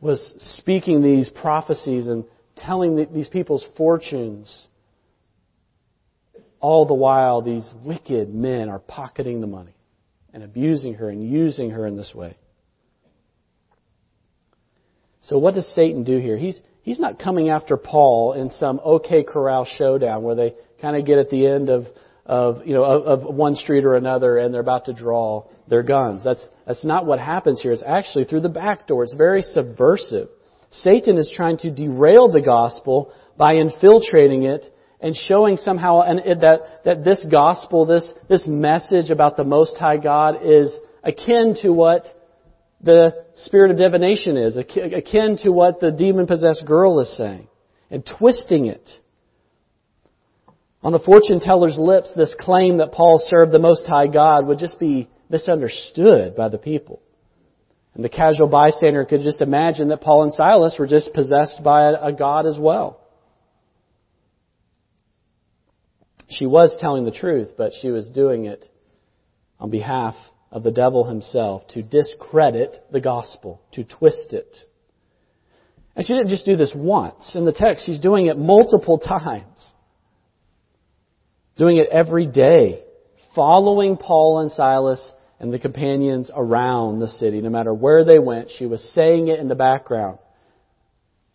was 0.00 0.34
speaking 0.58 1.02
these 1.02 1.30
prophecies 1.30 2.06
and 2.06 2.24
telling 2.56 3.08
these 3.12 3.28
people's 3.28 3.64
fortunes. 3.76 4.68
All 6.60 6.86
the 6.86 6.94
while, 6.94 7.42
these 7.42 7.70
wicked 7.84 8.34
men 8.34 8.68
are 8.68 8.78
pocketing 8.78 9.40
the 9.40 9.46
money 9.46 9.76
and 10.32 10.42
abusing 10.42 10.94
her 10.94 11.08
and 11.08 11.26
using 11.26 11.70
her 11.70 11.86
in 11.86 11.96
this 11.96 12.12
way. 12.14 12.36
So 15.22 15.38
what 15.38 15.54
does 15.54 15.66
Satan 15.74 16.04
do 16.04 16.18
here? 16.18 16.36
He's, 16.36 16.60
he's 16.82 17.00
not 17.00 17.18
coming 17.18 17.48
after 17.48 17.76
Paul 17.76 18.34
in 18.34 18.50
some 18.50 18.80
OK 18.84 19.24
Corral 19.24 19.64
showdown 19.64 20.22
where 20.22 20.34
they 20.34 20.54
kind 20.80 20.96
of 20.96 21.06
get 21.06 21.18
at 21.18 21.30
the 21.30 21.46
end 21.46 21.68
of, 21.68 21.84
of, 22.26 22.66
you 22.66 22.74
know, 22.74 22.84
of, 22.84 23.22
of 23.22 23.34
one 23.34 23.54
street 23.54 23.84
or 23.84 23.94
another 23.94 24.38
and 24.38 24.52
they're 24.52 24.60
about 24.60 24.86
to 24.86 24.92
draw 24.92 25.44
their 25.68 25.82
guns. 25.82 26.24
That's, 26.24 26.46
that's 26.66 26.84
not 26.84 27.06
what 27.06 27.18
happens 27.18 27.60
here. 27.62 27.72
It's 27.72 27.82
actually 27.84 28.24
through 28.24 28.40
the 28.40 28.48
back 28.48 28.86
door. 28.86 29.04
It's 29.04 29.14
very 29.14 29.42
subversive. 29.42 30.28
Satan 30.70 31.18
is 31.18 31.32
trying 31.34 31.58
to 31.58 31.70
derail 31.70 32.30
the 32.30 32.42
gospel 32.42 33.12
by 33.36 33.54
infiltrating 33.54 34.44
it 34.44 34.72
and 35.00 35.14
showing 35.14 35.56
somehow 35.56 36.02
that, 36.02 36.80
that 36.84 37.04
this 37.04 37.24
gospel, 37.30 37.86
this, 37.86 38.10
this 38.28 38.46
message 38.46 39.10
about 39.10 39.36
the 39.36 39.44
Most 39.44 39.76
High 39.76 39.98
God 39.98 40.38
is 40.42 40.74
akin 41.02 41.56
to 41.62 41.70
what 41.70 42.06
the 42.80 43.24
spirit 43.34 43.70
of 43.70 43.78
divination 43.78 44.36
is, 44.36 44.56
akin 44.56 45.36
to 45.42 45.50
what 45.50 45.80
the 45.80 45.92
demon 45.92 46.26
possessed 46.26 46.64
girl 46.66 47.00
is 47.00 47.16
saying, 47.16 47.48
and 47.90 48.04
twisting 48.18 48.66
it. 48.66 48.88
On 50.84 50.92
the 50.92 50.98
fortune 50.98 51.40
teller's 51.40 51.78
lips, 51.78 52.12
this 52.14 52.36
claim 52.38 52.76
that 52.76 52.92
Paul 52.92 53.18
served 53.24 53.52
the 53.52 53.58
Most 53.58 53.86
High 53.86 54.06
God 54.06 54.46
would 54.46 54.58
just 54.58 54.78
be 54.78 55.08
misunderstood 55.30 56.36
by 56.36 56.50
the 56.50 56.58
people. 56.58 57.00
And 57.94 58.04
the 58.04 58.10
casual 58.10 58.48
bystander 58.48 59.06
could 59.06 59.22
just 59.22 59.40
imagine 59.40 59.88
that 59.88 60.02
Paul 60.02 60.24
and 60.24 60.34
Silas 60.34 60.76
were 60.78 60.86
just 60.86 61.14
possessed 61.14 61.62
by 61.64 61.90
a 61.90 62.12
God 62.12 62.44
as 62.44 62.58
well. 62.58 63.00
She 66.28 66.44
was 66.44 66.76
telling 66.80 67.06
the 67.06 67.12
truth, 67.12 67.52
but 67.56 67.72
she 67.80 67.88
was 67.88 68.10
doing 68.10 68.44
it 68.44 68.68
on 69.58 69.70
behalf 69.70 70.14
of 70.50 70.64
the 70.64 70.70
devil 70.70 71.04
himself 71.04 71.66
to 71.68 71.82
discredit 71.82 72.76
the 72.92 73.00
gospel, 73.00 73.62
to 73.72 73.84
twist 73.84 74.34
it. 74.34 74.54
And 75.96 76.04
she 76.04 76.12
didn't 76.12 76.28
just 76.28 76.44
do 76.44 76.56
this 76.56 76.72
once. 76.74 77.36
In 77.36 77.46
the 77.46 77.52
text, 77.52 77.86
she's 77.86 78.00
doing 78.00 78.26
it 78.26 78.36
multiple 78.36 78.98
times. 79.08 79.73
Doing 81.56 81.76
it 81.76 81.88
every 81.90 82.26
day. 82.26 82.82
Following 83.34 83.96
Paul 83.96 84.40
and 84.40 84.50
Silas 84.50 85.12
and 85.38 85.52
the 85.52 85.58
companions 85.58 86.30
around 86.34 87.00
the 87.00 87.08
city. 87.08 87.40
No 87.40 87.50
matter 87.50 87.72
where 87.72 88.04
they 88.04 88.18
went, 88.18 88.50
she 88.56 88.66
was 88.66 88.82
saying 88.94 89.28
it 89.28 89.38
in 89.38 89.48
the 89.48 89.54
background. 89.54 90.18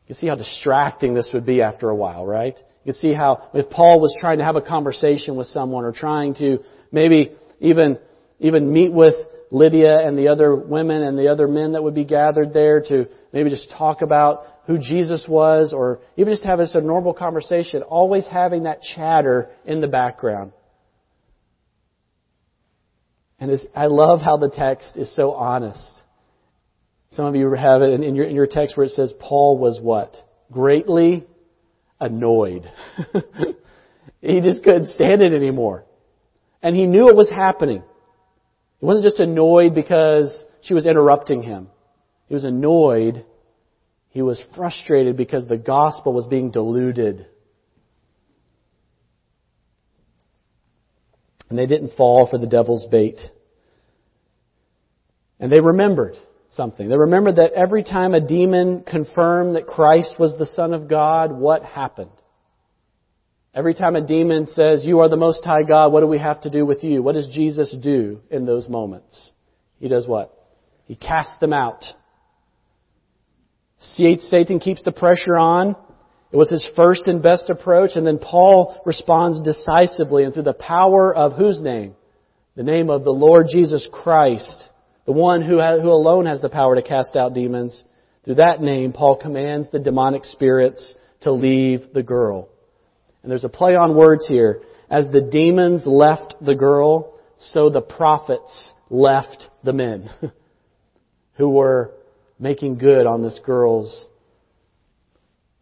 You 0.03 0.15
can 0.15 0.15
see 0.15 0.27
how 0.27 0.35
distracting 0.35 1.13
this 1.13 1.29
would 1.33 1.45
be 1.45 1.61
after 1.61 1.89
a 1.89 1.95
while, 1.95 2.25
right? 2.25 2.57
You 2.83 2.93
can 2.93 2.99
see 2.99 3.13
how 3.13 3.49
if 3.53 3.69
Paul 3.69 3.99
was 3.99 4.15
trying 4.19 4.39
to 4.39 4.43
have 4.43 4.55
a 4.55 4.61
conversation 4.61 5.35
with 5.35 5.47
someone 5.47 5.85
or 5.85 5.91
trying 5.91 6.33
to 6.35 6.59
maybe 6.91 7.33
even 7.59 7.99
even 8.39 8.71
meet 8.71 8.91
with 8.91 9.15
Lydia 9.51 10.05
and 10.05 10.17
the 10.17 10.27
other 10.27 10.55
women 10.55 11.01
and 11.01 11.17
the 11.17 11.27
other 11.29 11.47
men 11.47 11.71
that 11.73 11.83
would 11.83 11.95
be 11.95 12.05
gathered 12.05 12.53
there 12.53 12.81
to 12.81 13.07
maybe 13.33 13.49
just 13.49 13.71
talk 13.71 14.01
about 14.01 14.43
who 14.67 14.77
Jesus 14.77 15.25
was 15.27 15.73
or 15.73 15.99
even 16.17 16.31
just 16.31 16.43
have 16.43 16.59
us 16.59 16.75
a 16.75 16.81
normal 16.81 17.13
conversation, 17.13 17.81
always 17.81 18.27
having 18.27 18.63
that 18.63 18.81
chatter 18.95 19.49
in 19.65 19.81
the 19.81 19.87
background. 19.87 20.51
And 23.39 23.59
I 23.75 23.87
love 23.87 24.19
how 24.19 24.37
the 24.37 24.49
text 24.49 24.97
is 24.97 25.13
so 25.15 25.31
honest. 25.31 25.81
Some 27.11 27.25
of 27.25 27.35
you 27.35 27.51
have 27.53 27.81
it 27.81 27.99
in 27.99 28.15
your, 28.15 28.25
in 28.25 28.35
your 28.35 28.47
text 28.47 28.77
where 28.77 28.85
it 28.85 28.91
says 28.91 29.13
Paul 29.19 29.57
was 29.57 29.79
what? 29.81 30.15
Greatly 30.51 31.25
annoyed. 31.99 32.71
he 34.21 34.41
just 34.41 34.63
couldn't 34.63 34.87
stand 34.87 35.21
it 35.21 35.33
anymore. 35.33 35.85
And 36.61 36.75
he 36.75 36.85
knew 36.85 37.09
it 37.09 37.15
was 37.15 37.29
happening. 37.29 37.83
He 38.79 38.85
wasn't 38.85 39.05
just 39.05 39.19
annoyed 39.19 39.75
because 39.75 40.43
she 40.61 40.73
was 40.73 40.85
interrupting 40.85 41.43
him. 41.43 41.67
He 42.27 42.33
was 42.33 42.45
annoyed. 42.45 43.25
He 44.09 44.21
was 44.21 44.41
frustrated 44.55 45.17
because 45.17 45.47
the 45.47 45.57
gospel 45.57 46.13
was 46.13 46.27
being 46.27 46.51
diluted. 46.51 47.27
And 51.49 51.57
they 51.57 51.65
didn't 51.65 51.95
fall 51.95 52.27
for 52.27 52.37
the 52.37 52.47
devil's 52.47 52.85
bait. 52.85 53.19
And 55.39 55.51
they 55.51 55.59
remembered 55.59 56.15
something. 56.51 56.87
They 56.87 56.97
remembered 56.97 57.37
that 57.37 57.53
every 57.53 57.83
time 57.83 58.13
a 58.13 58.19
demon 58.19 58.83
confirmed 58.83 59.55
that 59.55 59.67
Christ 59.67 60.15
was 60.19 60.37
the 60.37 60.45
Son 60.45 60.73
of 60.73 60.87
God, 60.87 61.31
what 61.31 61.63
happened? 61.63 62.11
Every 63.59 63.73
time 63.73 63.97
a 63.97 64.07
demon 64.07 64.47
says, 64.47 64.85
You 64.85 65.01
are 65.01 65.09
the 65.09 65.17
Most 65.17 65.43
High 65.43 65.63
God, 65.67 65.91
what 65.91 65.99
do 65.99 66.07
we 66.07 66.17
have 66.17 66.39
to 66.43 66.49
do 66.49 66.65
with 66.65 66.81
you? 66.81 67.03
What 67.03 67.15
does 67.15 67.27
Jesus 67.27 67.75
do 67.83 68.21
in 68.31 68.45
those 68.45 68.69
moments? 68.69 69.33
He 69.81 69.89
does 69.89 70.07
what? 70.07 70.33
He 70.85 70.95
casts 70.95 71.37
them 71.41 71.51
out. 71.51 71.83
Satan 73.79 74.61
keeps 74.61 74.81
the 74.85 74.93
pressure 74.93 75.35
on. 75.37 75.75
It 76.31 76.37
was 76.37 76.49
his 76.49 76.65
first 76.73 77.07
and 77.07 77.21
best 77.21 77.49
approach, 77.49 77.91
and 77.95 78.07
then 78.07 78.17
Paul 78.17 78.81
responds 78.85 79.41
decisively 79.41 80.23
and 80.23 80.33
through 80.33 80.43
the 80.43 80.53
power 80.53 81.13
of 81.13 81.33
whose 81.33 81.61
name? 81.61 81.95
The 82.55 82.63
name 82.63 82.89
of 82.89 83.03
the 83.03 83.11
Lord 83.11 83.47
Jesus 83.51 83.89
Christ, 83.91 84.69
the 85.05 85.11
one 85.11 85.41
who, 85.41 85.59
who 85.59 85.89
alone 85.89 86.27
has 86.27 86.41
the 86.41 86.47
power 86.47 86.75
to 86.75 86.81
cast 86.81 87.17
out 87.17 87.33
demons. 87.33 87.83
Through 88.23 88.35
that 88.35 88.61
name, 88.61 88.93
Paul 88.93 89.17
commands 89.17 89.69
the 89.69 89.79
demonic 89.79 90.23
spirits 90.23 90.95
to 91.23 91.33
leave 91.33 91.81
the 91.93 92.03
girl. 92.03 92.47
And 93.21 93.31
there's 93.31 93.43
a 93.43 93.49
play 93.49 93.75
on 93.75 93.95
words 93.95 94.27
here. 94.27 94.61
As 94.89 95.05
the 95.11 95.21
demons 95.21 95.85
left 95.85 96.35
the 96.41 96.55
girl, 96.55 97.13
so 97.37 97.69
the 97.69 97.81
profits 97.81 98.73
left 98.89 99.49
the 99.63 99.73
men 99.73 100.09
who 101.33 101.49
were 101.49 101.91
making 102.39 102.77
good 102.77 103.05
on 103.05 103.21
this 103.21 103.39
girl's 103.45 104.07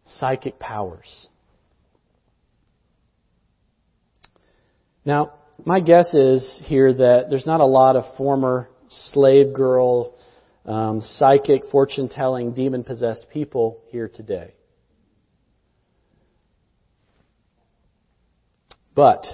psychic 0.04 0.58
powers. 0.58 1.28
Now, 5.04 5.32
my 5.64 5.80
guess 5.80 6.14
is 6.14 6.60
here 6.64 6.92
that 6.92 7.30
there's 7.30 7.46
not 7.46 7.60
a 7.60 7.66
lot 7.66 7.96
of 7.96 8.04
former 8.16 8.68
slave 8.88 9.52
girl, 9.54 10.14
um, 10.64 11.00
psychic, 11.00 11.62
fortune 11.70 12.08
telling, 12.08 12.52
demon 12.54 12.84
possessed 12.84 13.26
people 13.32 13.80
here 13.90 14.08
today. 14.08 14.54
But 18.98 19.26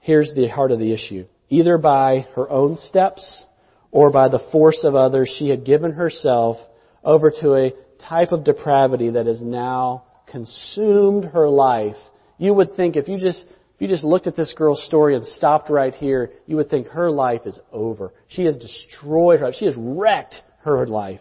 here's 0.00 0.34
the 0.34 0.48
heart 0.48 0.72
of 0.72 0.80
the 0.80 0.92
issue. 0.92 1.26
Either 1.48 1.78
by 1.78 2.26
her 2.34 2.50
own 2.50 2.76
steps 2.76 3.44
or 3.92 4.10
by 4.10 4.28
the 4.28 4.44
force 4.50 4.82
of 4.82 4.96
others, 4.96 5.32
she 5.38 5.48
had 5.48 5.64
given 5.64 5.92
herself 5.92 6.56
over 7.04 7.30
to 7.40 7.54
a 7.54 7.72
type 8.00 8.32
of 8.32 8.42
depravity 8.42 9.10
that 9.10 9.26
has 9.26 9.40
now 9.40 10.02
consumed 10.26 11.26
her 11.26 11.48
life. 11.48 11.94
You 12.36 12.52
would 12.52 12.74
think 12.74 12.96
if 12.96 13.06
you 13.06 13.16
just 13.16 13.46
if 13.46 13.80
you 13.80 13.86
just 13.86 14.02
looked 14.02 14.26
at 14.26 14.34
this 14.34 14.54
girl's 14.56 14.82
story 14.86 15.14
and 15.14 15.24
stopped 15.24 15.70
right 15.70 15.94
here, 15.94 16.32
you 16.46 16.56
would 16.56 16.68
think 16.68 16.88
her 16.88 17.08
life 17.08 17.42
is 17.46 17.60
over. 17.70 18.12
She 18.26 18.42
has 18.46 18.56
destroyed 18.56 19.38
her 19.38 19.46
life. 19.46 19.54
She 19.56 19.66
has 19.66 19.76
wrecked 19.78 20.42
her 20.62 20.84
life. 20.88 21.20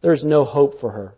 There's 0.00 0.24
no 0.24 0.44
hope 0.44 0.80
for 0.80 0.90
her. 0.90 1.14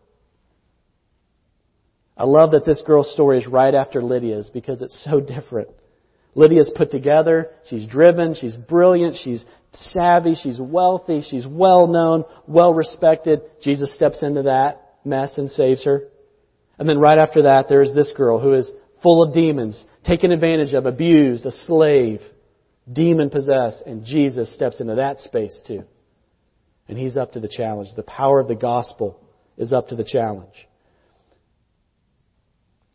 I 2.14 2.24
love 2.24 2.50
that 2.50 2.66
this 2.66 2.82
girl's 2.86 3.10
story 3.10 3.38
is 3.38 3.46
right 3.46 3.74
after 3.74 4.02
Lydia's 4.02 4.50
because 4.52 4.82
it's 4.82 5.02
so 5.02 5.18
different. 5.34 5.70
Lydia's 6.34 6.72
put 6.74 6.90
together. 6.90 7.50
She's 7.68 7.86
driven. 7.86 8.34
She's 8.34 8.56
brilliant. 8.56 9.16
She's 9.16 9.44
savvy. 9.72 10.34
She's 10.34 10.60
wealthy. 10.60 11.22
She's 11.22 11.46
well 11.46 11.86
known, 11.86 12.24
well 12.46 12.74
respected. 12.74 13.40
Jesus 13.62 13.94
steps 13.94 14.22
into 14.22 14.42
that 14.42 14.96
mess 15.04 15.38
and 15.38 15.50
saves 15.50 15.84
her. 15.84 16.08
And 16.78 16.88
then 16.88 16.98
right 16.98 17.18
after 17.18 17.42
that, 17.42 17.68
there's 17.68 17.94
this 17.94 18.12
girl 18.16 18.40
who 18.40 18.54
is 18.54 18.70
full 19.02 19.22
of 19.22 19.34
demons, 19.34 19.84
taken 20.04 20.32
advantage 20.32 20.72
of, 20.74 20.86
abused, 20.86 21.46
a 21.46 21.50
slave, 21.50 22.20
demon 22.90 23.30
possessed, 23.30 23.82
and 23.86 24.04
Jesus 24.04 24.52
steps 24.54 24.80
into 24.80 24.96
that 24.96 25.20
space 25.20 25.60
too. 25.66 25.84
And 26.88 26.98
he's 26.98 27.16
up 27.16 27.32
to 27.32 27.40
the 27.40 27.48
challenge. 27.48 27.88
The 27.94 28.02
power 28.02 28.40
of 28.40 28.48
the 28.48 28.54
gospel 28.54 29.20
is 29.56 29.72
up 29.72 29.88
to 29.88 29.96
the 29.96 30.04
challenge. 30.04 30.68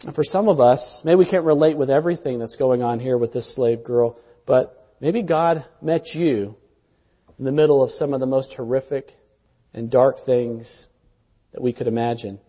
And 0.01 0.15
for 0.15 0.23
some 0.23 0.47
of 0.47 0.59
us, 0.59 1.01
maybe 1.03 1.17
we 1.17 1.29
can't 1.29 1.43
relate 1.43 1.77
with 1.77 1.89
everything 1.89 2.39
that's 2.39 2.55
going 2.55 2.81
on 2.81 2.99
here 2.99 3.17
with 3.17 3.33
this 3.33 3.53
slave 3.55 3.83
girl, 3.83 4.17
but 4.45 4.93
maybe 5.01 5.23
God 5.23 5.65
met 5.81 6.07
you 6.13 6.55
in 7.37 7.45
the 7.45 7.51
middle 7.51 7.83
of 7.83 7.91
some 7.91 8.13
of 8.13 8.19
the 8.19 8.25
most 8.25 8.53
horrific 8.55 9.09
and 9.73 9.91
dark 9.91 10.25
things 10.25 10.87
that 11.53 11.61
we 11.61 11.73
could 11.73 11.87
imagine. 11.87 12.39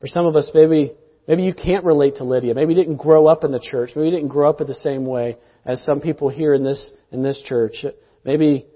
For 0.00 0.08
some 0.08 0.26
of 0.26 0.36
us, 0.36 0.50
maybe, 0.54 0.92
maybe 1.26 1.42
you 1.42 1.54
can't 1.54 1.84
relate 1.84 2.16
to 2.16 2.24
Lydia. 2.24 2.54
Maybe 2.54 2.74
you 2.74 2.80
didn't 2.80 2.98
grow 2.98 3.26
up 3.26 3.42
in 3.42 3.50
the 3.50 3.60
church. 3.60 3.90
Maybe 3.96 4.08
you 4.08 4.14
didn't 4.14 4.28
grow 4.28 4.50
up 4.50 4.60
in 4.60 4.66
the 4.66 4.74
same 4.74 5.06
way 5.06 5.38
as 5.64 5.82
some 5.84 6.00
people 6.00 6.28
here 6.28 6.52
in 6.52 6.64
this, 6.64 6.92
in 7.10 7.22
this 7.22 7.40
church. 7.44 7.84
Maybe, 8.24 8.66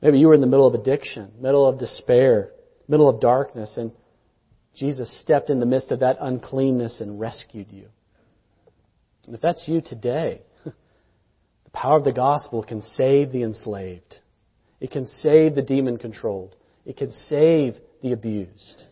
maybe 0.00 0.18
you 0.18 0.28
were 0.28 0.34
in 0.34 0.40
the 0.40 0.46
middle 0.46 0.66
of 0.66 0.74
addiction, 0.74 1.32
middle 1.38 1.66
of 1.66 1.78
despair, 1.78 2.50
middle 2.88 3.10
of 3.10 3.20
darkness, 3.20 3.74
and 3.76 3.92
Jesus 4.74 5.20
stepped 5.20 5.50
in 5.50 5.60
the 5.60 5.66
midst 5.66 5.90
of 5.90 6.00
that 6.00 6.16
uncleanness 6.20 7.00
and 7.00 7.20
rescued 7.20 7.68
you. 7.70 7.86
And 9.26 9.34
if 9.34 9.40
that's 9.40 9.64
you 9.68 9.80
today, 9.80 10.42
the 10.64 11.70
power 11.72 11.98
of 11.98 12.04
the 12.04 12.12
gospel 12.12 12.62
can 12.62 12.82
save 12.82 13.32
the 13.32 13.42
enslaved. 13.42 14.16
It 14.80 14.90
can 14.90 15.06
save 15.06 15.54
the 15.54 15.62
demon 15.62 15.98
controlled. 15.98 16.56
It 16.84 16.96
can 16.96 17.12
save 17.28 17.76
the 18.02 18.12
abused. 18.12 18.84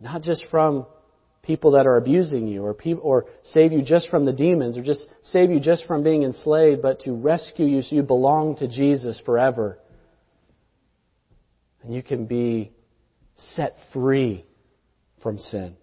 Not 0.00 0.22
just 0.22 0.46
from 0.50 0.86
people 1.42 1.72
that 1.72 1.86
are 1.86 1.96
abusing 1.96 2.46
you 2.46 2.64
or, 2.64 2.72
people, 2.72 3.02
or 3.02 3.26
save 3.42 3.72
you 3.72 3.82
just 3.82 4.08
from 4.08 4.24
the 4.24 4.32
demons 4.32 4.78
or 4.78 4.82
just 4.82 5.06
save 5.22 5.50
you 5.50 5.58
just 5.58 5.84
from 5.86 6.04
being 6.04 6.22
enslaved, 6.22 6.80
but 6.82 7.00
to 7.00 7.12
rescue 7.12 7.66
you 7.66 7.82
so 7.82 7.96
you 7.96 8.02
belong 8.02 8.56
to 8.56 8.68
Jesus 8.68 9.20
forever. 9.26 9.78
And 11.82 11.92
you 11.92 12.02
can 12.02 12.26
be 12.26 12.70
set 13.34 13.76
free 13.92 14.44
from 15.22 15.38
sin. 15.38 15.76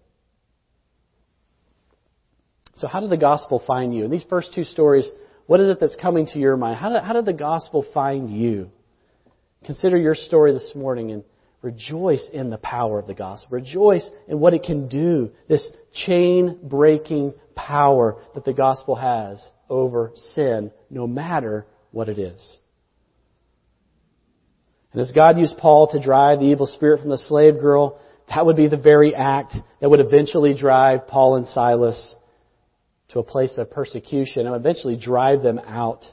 So, 2.76 2.88
how 2.88 3.00
did 3.00 3.10
the 3.10 3.16
gospel 3.16 3.62
find 3.66 3.94
you? 3.94 4.04
In 4.04 4.10
these 4.10 4.26
first 4.28 4.52
two 4.54 4.64
stories, 4.64 5.08
what 5.46 5.60
is 5.60 5.68
it 5.68 5.80
that's 5.80 5.96
coming 5.96 6.26
to 6.28 6.38
your 6.38 6.56
mind? 6.56 6.76
How 6.76 6.90
did, 6.90 7.02
how 7.02 7.14
did 7.14 7.24
the 7.24 7.32
gospel 7.32 7.86
find 7.94 8.30
you? 8.30 8.70
Consider 9.64 9.96
your 9.96 10.14
story 10.14 10.52
this 10.52 10.72
morning 10.74 11.10
and 11.10 11.24
rejoice 11.62 12.28
in 12.32 12.50
the 12.50 12.58
power 12.58 12.98
of 12.98 13.06
the 13.06 13.14
gospel. 13.14 13.48
Rejoice 13.50 14.08
in 14.28 14.38
what 14.40 14.54
it 14.54 14.62
can 14.62 14.88
do, 14.88 15.30
this 15.48 15.68
chain 15.92 16.58
breaking 16.62 17.32
power 17.54 18.22
that 18.34 18.44
the 18.44 18.52
gospel 18.52 18.94
has 18.94 19.42
over 19.68 20.12
sin, 20.34 20.70
no 20.90 21.06
matter 21.06 21.66
what 21.90 22.08
it 22.08 22.18
is. 22.18 22.58
And 24.92 25.00
as 25.00 25.12
God 25.12 25.38
used 25.38 25.56
Paul 25.56 25.88
to 25.88 26.02
drive 26.02 26.40
the 26.40 26.46
evil 26.46 26.66
spirit 26.66 27.00
from 27.00 27.10
the 27.10 27.18
slave 27.18 27.58
girl, 27.58 28.00
that 28.28 28.44
would 28.44 28.56
be 28.56 28.68
the 28.68 28.76
very 28.76 29.14
act 29.14 29.54
that 29.80 29.88
would 29.88 30.00
eventually 30.00 30.56
drive 30.56 31.06
Paul 31.06 31.36
and 31.36 31.46
Silas 31.46 32.14
to 33.08 33.18
a 33.20 33.22
place 33.22 33.56
of 33.56 33.70
persecution 33.70 34.46
and 34.46 34.56
eventually 34.56 34.96
drive 34.96 35.42
them 35.42 35.60
out 35.64 36.04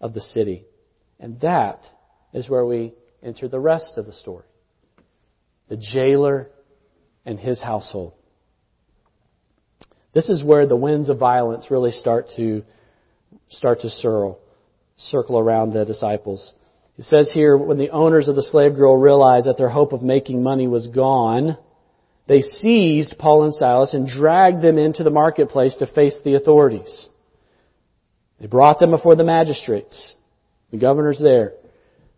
of 0.00 0.12
the 0.12 0.20
city. 0.20 0.64
And 1.18 1.40
that 1.40 1.80
is 2.32 2.48
where 2.48 2.66
we 2.66 2.92
enter 3.22 3.48
the 3.48 3.58
rest 3.58 3.94
of 3.96 4.06
the 4.06 4.12
story. 4.12 4.44
The 5.68 5.76
jailer 5.76 6.50
and 7.24 7.38
his 7.38 7.60
household. 7.60 8.12
This 10.12 10.28
is 10.28 10.42
where 10.42 10.66
the 10.66 10.76
winds 10.76 11.08
of 11.08 11.18
violence 11.18 11.70
really 11.70 11.90
start 11.90 12.26
to 12.36 12.62
start 13.48 13.80
to 13.80 13.90
circle, 13.90 14.38
circle 14.96 15.38
around 15.38 15.72
the 15.72 15.84
disciples. 15.84 16.52
It 16.98 17.04
says 17.04 17.30
here, 17.32 17.56
when 17.56 17.78
the 17.78 17.90
owners 17.90 18.28
of 18.28 18.36
the 18.36 18.42
slave 18.42 18.74
girl 18.74 18.96
realized 18.96 19.46
that 19.46 19.58
their 19.58 19.68
hope 19.68 19.92
of 19.92 20.02
making 20.02 20.42
money 20.42 20.66
was 20.66 20.86
gone, 20.88 21.58
they 22.26 22.40
seized 22.40 23.18
Paul 23.18 23.44
and 23.44 23.54
Silas 23.54 23.92
and 23.92 24.08
dragged 24.08 24.62
them 24.62 24.78
into 24.78 25.04
the 25.04 25.10
marketplace 25.10 25.76
to 25.76 25.86
face 25.86 26.18
the 26.24 26.34
authorities. 26.34 27.08
They 28.40 28.46
brought 28.46 28.80
them 28.80 28.90
before 28.90 29.14
the 29.14 29.24
magistrates, 29.24 30.14
the 30.70 30.78
governors 30.78 31.18
there. 31.22 31.52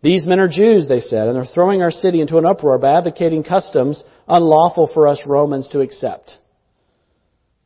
These 0.01 0.25
men 0.25 0.39
are 0.39 0.47
Jews, 0.47 0.87
they 0.87 0.99
said, 0.99 1.27
and 1.27 1.35
they're 1.35 1.45
throwing 1.45 1.81
our 1.81 1.91
city 1.91 2.21
into 2.21 2.37
an 2.37 2.45
uproar 2.45 2.77
by 2.77 2.97
advocating 2.97 3.43
customs 3.43 4.01
unlawful 4.29 4.89
for 4.93 5.09
us 5.09 5.21
Romans 5.25 5.67
to 5.69 5.81
accept. 5.81 6.37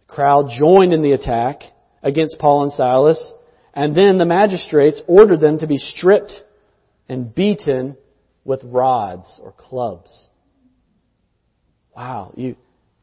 The 0.08 0.13
crowd 0.13 0.49
joined 0.49 0.93
in 0.93 1.04
the 1.04 1.12
attack 1.12 1.62
against 2.02 2.39
Paul 2.39 2.63
and 2.63 2.73
Silas, 2.73 3.32
And 3.76 3.95
then 3.95 4.17
the 4.17 4.26
magistrates 4.26 5.02
ordered 5.08 5.41
them 5.41 5.60
to 5.60 5.67
be 5.67 5.78
stripped 5.78 6.41
and 7.10 7.34
beaten 7.34 7.98
with 8.46 8.62
rods 8.63 9.39
or 9.42 9.54
clubs. 9.58 10.28
Wow, 11.96 12.34
you, 12.36 12.52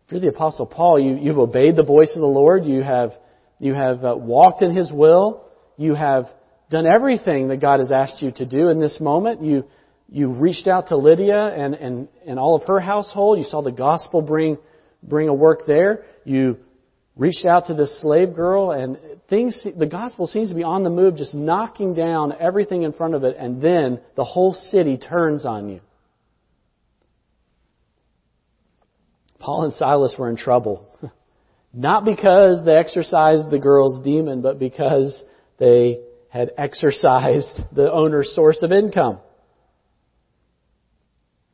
if 0.07 0.13
you're 0.13 0.21
the 0.21 0.29
apostle 0.29 0.67
Paul, 0.67 0.99
you, 0.99 1.17
you've 1.17 1.39
obeyed 1.39 1.77
the 1.77 1.85
voice 1.85 2.11
of 2.15 2.21
the 2.21 2.27
Lord, 2.27 2.65
you 2.65 2.83
have, 2.83 3.13
you 3.59 3.75
have 3.75 4.05
uh, 4.05 4.17
walked 4.17 4.63
in 4.63 4.75
His 4.75 4.91
will, 4.93 5.45
you 5.77 5.95
have 5.95 6.27
done 6.71 6.87
everything 6.87 7.49
that 7.49 7.61
God 7.61 7.81
has 7.81 7.91
asked 7.91 8.23
you 8.23 8.31
to 8.33 8.47
do 8.47 8.69
in 8.69 8.81
this 8.81 8.99
moment. 9.01 9.43
You, 9.43 9.65
you 10.09 10.29
reached 10.29 10.67
out 10.67 10.89
to 10.89 10.97
Lydia 10.97 11.47
and, 11.47 11.75
and, 11.75 12.09
and 12.27 12.39
all 12.39 12.57
of 12.57 12.67
her 12.67 12.81
household. 12.81 13.39
You 13.39 13.45
saw 13.45 13.63
the 13.63 13.73
gospel 13.73 14.23
bring, 14.23 14.59
bring 15.03 15.29
a 15.29 15.35
work 15.35 15.67
there. 15.67 16.05
You 16.25 16.59
reached 17.21 17.45
out 17.45 17.67
to 17.67 17.75
this 17.75 18.01
slave 18.01 18.35
girl 18.35 18.71
and 18.71 18.97
things, 19.29 19.67
the 19.77 19.85
gospel 19.85 20.27
seems 20.27 20.49
to 20.49 20.55
be 20.55 20.63
on 20.63 20.85
the 20.85 20.91
move, 20.91 21.17
just 21.17 21.35
knocking 21.35 21.93
down 21.93 22.33
everything 22.41 22.83
in 22.83 22.95
front 22.95 23.15
of 23.15 23.25
it, 23.25 23.37
and 23.39 23.61
then 23.61 24.01
the 24.17 24.25
whole 24.25 24.55
city 24.55 24.97
turns 24.97 25.45
on 25.45 25.69
you. 25.69 25.81
Paul 29.39 29.65
and 29.65 29.73
Silas 29.75 30.15
were 30.19 30.31
in 30.31 30.37
trouble. 30.39 30.89
Not 31.75 32.07
because 32.07 32.65
they 32.65 32.75
exorcised 32.75 33.51
the 33.51 33.59
girl's 33.59 34.03
demon, 34.03 34.41
but 34.41 34.59
because 34.59 35.23
they 35.59 36.01
had 36.31 36.53
exorcised 36.57 37.61
the 37.73 37.93
owner's 37.93 38.35
source 38.35 38.63
of 38.63 38.73
income. 38.73 39.19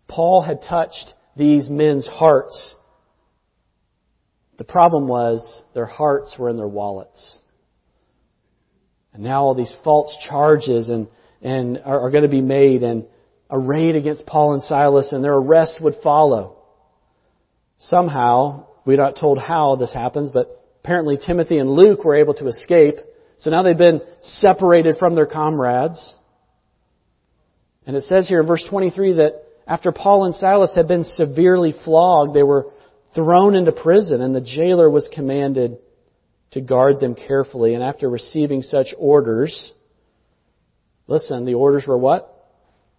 Paul 0.06 0.42
had 0.42 0.62
touched 0.62 1.12
these 1.36 1.68
men's 1.68 2.06
hearts. 2.06 2.76
The 4.58 4.64
problem 4.64 5.06
was 5.06 5.62
their 5.74 5.86
hearts 5.86 6.34
were 6.38 6.48
in 6.48 6.56
their 6.56 6.68
wallets. 6.68 7.38
And 9.12 9.22
now 9.22 9.44
all 9.44 9.54
these 9.54 9.74
false 9.84 10.14
charges 10.28 10.88
and, 10.88 11.08
and 11.42 11.78
are, 11.84 12.00
are 12.00 12.10
going 12.10 12.24
to 12.24 12.30
be 12.30 12.40
made 12.40 12.82
and 12.82 13.06
arrayed 13.50 13.96
against 13.96 14.26
Paul 14.26 14.54
and 14.54 14.62
Silas 14.62 15.12
and 15.12 15.22
their 15.22 15.34
arrest 15.34 15.78
would 15.80 15.94
follow. 16.02 16.58
Somehow, 17.78 18.66
we're 18.84 18.96
not 18.96 19.18
told 19.18 19.38
how 19.38 19.76
this 19.76 19.92
happens, 19.92 20.30
but 20.32 20.62
apparently 20.82 21.18
Timothy 21.18 21.58
and 21.58 21.70
Luke 21.70 22.04
were 22.04 22.16
able 22.16 22.34
to 22.34 22.48
escape. 22.48 22.96
So 23.38 23.50
now 23.50 23.62
they've 23.62 23.76
been 23.76 24.00
separated 24.22 24.96
from 24.98 25.14
their 25.14 25.26
comrades. 25.26 26.14
And 27.86 27.96
it 27.96 28.04
says 28.04 28.28
here 28.28 28.40
in 28.40 28.46
verse 28.46 28.64
23 28.68 29.14
that 29.14 29.42
after 29.66 29.92
Paul 29.92 30.24
and 30.24 30.34
Silas 30.34 30.74
had 30.74 30.88
been 30.88 31.04
severely 31.04 31.74
flogged, 31.84 32.34
they 32.34 32.42
were 32.42 32.66
thrown 33.16 33.56
into 33.56 33.72
prison 33.72 34.20
and 34.20 34.32
the 34.32 34.40
jailer 34.40 34.88
was 34.88 35.08
commanded 35.12 35.78
to 36.52 36.60
guard 36.60 37.00
them 37.00 37.16
carefully. 37.16 37.74
And 37.74 37.82
after 37.82 38.08
receiving 38.08 38.62
such 38.62 38.94
orders, 38.96 39.72
listen, 41.08 41.44
the 41.44 41.54
orders 41.54 41.84
were 41.88 41.98
what? 41.98 42.32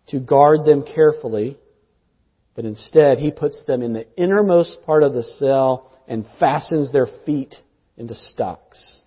To 0.07 0.19
guard 0.19 0.65
them 0.65 0.83
carefully. 0.83 1.57
But 2.55 2.65
instead, 2.65 3.19
he 3.19 3.31
puts 3.31 3.63
them 3.65 3.83
in 3.83 3.93
the 3.93 4.07
innermost 4.17 4.79
part 4.85 5.03
of 5.03 5.13
the 5.13 5.23
cell 5.23 5.91
and 6.07 6.25
fastens 6.39 6.91
their 6.91 7.07
feet 7.25 7.55
into 7.95 8.15
stocks. 8.15 9.01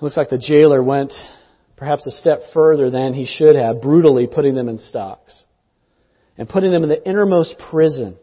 Looks 0.00 0.16
like 0.16 0.30
the 0.30 0.38
jailer 0.38 0.82
went 0.82 1.12
perhaps 1.76 2.06
a 2.06 2.12
step 2.12 2.40
further 2.54 2.90
than 2.90 3.14
he 3.14 3.26
should 3.26 3.56
have, 3.56 3.82
brutally 3.82 4.28
putting 4.28 4.54
them 4.54 4.68
in 4.68 4.78
stocks 4.78 5.44
and 6.38 6.48
putting 6.48 6.72
them 6.72 6.82
in 6.82 6.88
the 6.88 7.08
innermost 7.08 7.56
prison 7.70 8.16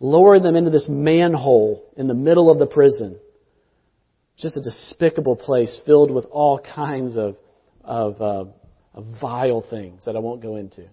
lowering 0.00 0.42
them 0.42 0.56
into 0.56 0.70
this 0.70 0.86
manhole 0.88 1.84
in 1.96 2.08
the 2.08 2.14
middle 2.14 2.50
of 2.50 2.58
the 2.58 2.66
prison. 2.66 3.18
Just 4.38 4.56
a 4.56 4.62
despicable 4.62 5.36
place 5.36 5.78
filled 5.84 6.10
with 6.10 6.24
all 6.30 6.58
kinds 6.58 7.18
of, 7.18 7.36
of, 7.84 8.20
uh, 8.20 8.44
of 8.94 9.04
vile 9.20 9.62
things 9.68 10.06
that 10.06 10.16
I 10.16 10.18
won't 10.18 10.40
go 10.40 10.56
into. 10.56 10.88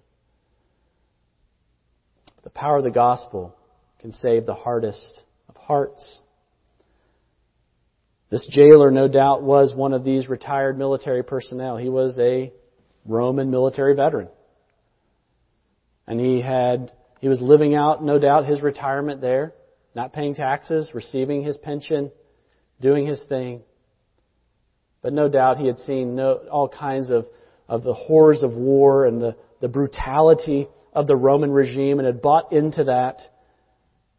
The 2.43 2.49
power 2.49 2.77
of 2.77 2.83
the 2.83 2.91
gospel 2.91 3.55
can 3.99 4.11
save 4.11 4.45
the 4.45 4.53
hardest 4.53 5.23
of 5.47 5.55
hearts. 5.55 6.21
This 8.29 8.45
jailer, 8.51 8.91
no 8.91 9.07
doubt, 9.07 9.41
was 9.41 9.73
one 9.73 9.93
of 9.93 10.03
these 10.03 10.27
retired 10.27 10.77
military 10.77 11.23
personnel. 11.23 11.77
He 11.77 11.87
was 11.87 12.19
a 12.19 12.51
Roman 13.05 13.49
military 13.49 13.95
veteran. 13.95 14.27
And 16.07 16.19
he 16.19 16.41
had 16.41 16.91
he 17.19 17.27
was 17.27 17.41
living 17.41 17.75
out, 17.75 18.03
no 18.03 18.19
doubt, 18.19 18.45
his 18.45 18.61
retirement 18.61 19.21
there, 19.21 19.53
not 19.95 20.13
paying 20.13 20.35
taxes, 20.35 20.91
receiving 20.93 21.43
his 21.43 21.57
pension, 21.57 22.11
doing 22.79 23.07
his 23.07 23.21
thing. 23.27 23.61
But 25.01 25.13
no 25.13 25.27
doubt 25.27 25.57
he 25.57 25.67
had 25.67 25.79
seen 25.79 26.15
no, 26.15 26.33
all 26.51 26.69
kinds 26.69 27.09
of, 27.09 27.25
of 27.67 27.83
the 27.83 27.93
horrors 27.93 28.43
of 28.43 28.53
war 28.53 29.05
and 29.05 29.21
the, 29.21 29.35
the 29.61 29.67
brutality 29.67 30.67
of 30.93 31.07
the 31.07 31.15
Roman 31.15 31.51
regime 31.51 31.99
and 31.99 32.05
had 32.05 32.21
bought 32.21 32.51
into 32.51 32.85
that. 32.85 33.21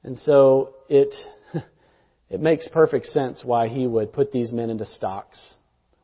And 0.03 0.18
so 0.18 0.74
it, 0.88 1.14
it 2.31 2.40
makes 2.40 2.68
perfect 2.68 3.07
sense 3.07 3.42
why 3.44 3.68
he 3.68 3.87
would 3.87 4.12
put 4.12 4.33
these 4.33 4.51
men 4.51 4.70
into 4.70 4.87
stocks. 4.87 5.55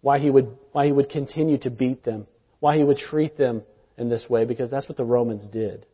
Why 0.00 0.18
he 0.18 0.30
would, 0.30 0.56
why 0.72 0.86
he 0.86 0.92
would 0.92 1.08
continue 1.08 1.58
to 1.58 1.70
beat 1.70 2.04
them. 2.04 2.26
Why 2.60 2.76
he 2.76 2.84
would 2.84 2.98
treat 2.98 3.36
them 3.36 3.62
in 3.96 4.08
this 4.08 4.26
way, 4.28 4.44
because 4.44 4.70
that's 4.70 4.88
what 4.88 4.96
the 4.96 5.04
Romans 5.04 5.46
did. 5.48 5.86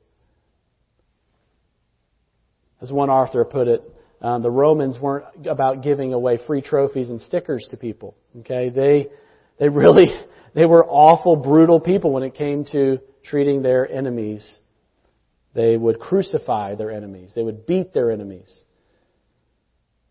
As 2.80 2.90
one 2.90 3.10
author 3.10 3.44
put 3.44 3.68
it, 3.68 3.82
um, 4.22 4.42
the 4.42 4.50
Romans 4.50 4.98
weren't 4.98 5.46
about 5.46 5.82
giving 5.82 6.12
away 6.12 6.38
free 6.46 6.62
trophies 6.62 7.10
and 7.10 7.20
stickers 7.20 7.66
to 7.70 7.76
people. 7.76 8.14
Okay, 8.40 8.70
they 8.70 9.08
they 9.58 9.68
really 9.68 10.06
they 10.54 10.66
were 10.66 10.84
awful, 10.86 11.36
brutal 11.36 11.80
people 11.80 12.12
when 12.12 12.22
it 12.22 12.34
came 12.34 12.64
to 12.72 13.00
treating 13.24 13.62
their 13.62 13.90
enemies. 13.90 14.58
They 15.54 15.76
would 15.76 15.98
crucify 15.98 16.76
their 16.76 16.90
enemies. 16.90 17.32
They 17.34 17.42
would 17.42 17.66
beat 17.66 17.92
their 17.92 18.10
enemies. 18.10 18.62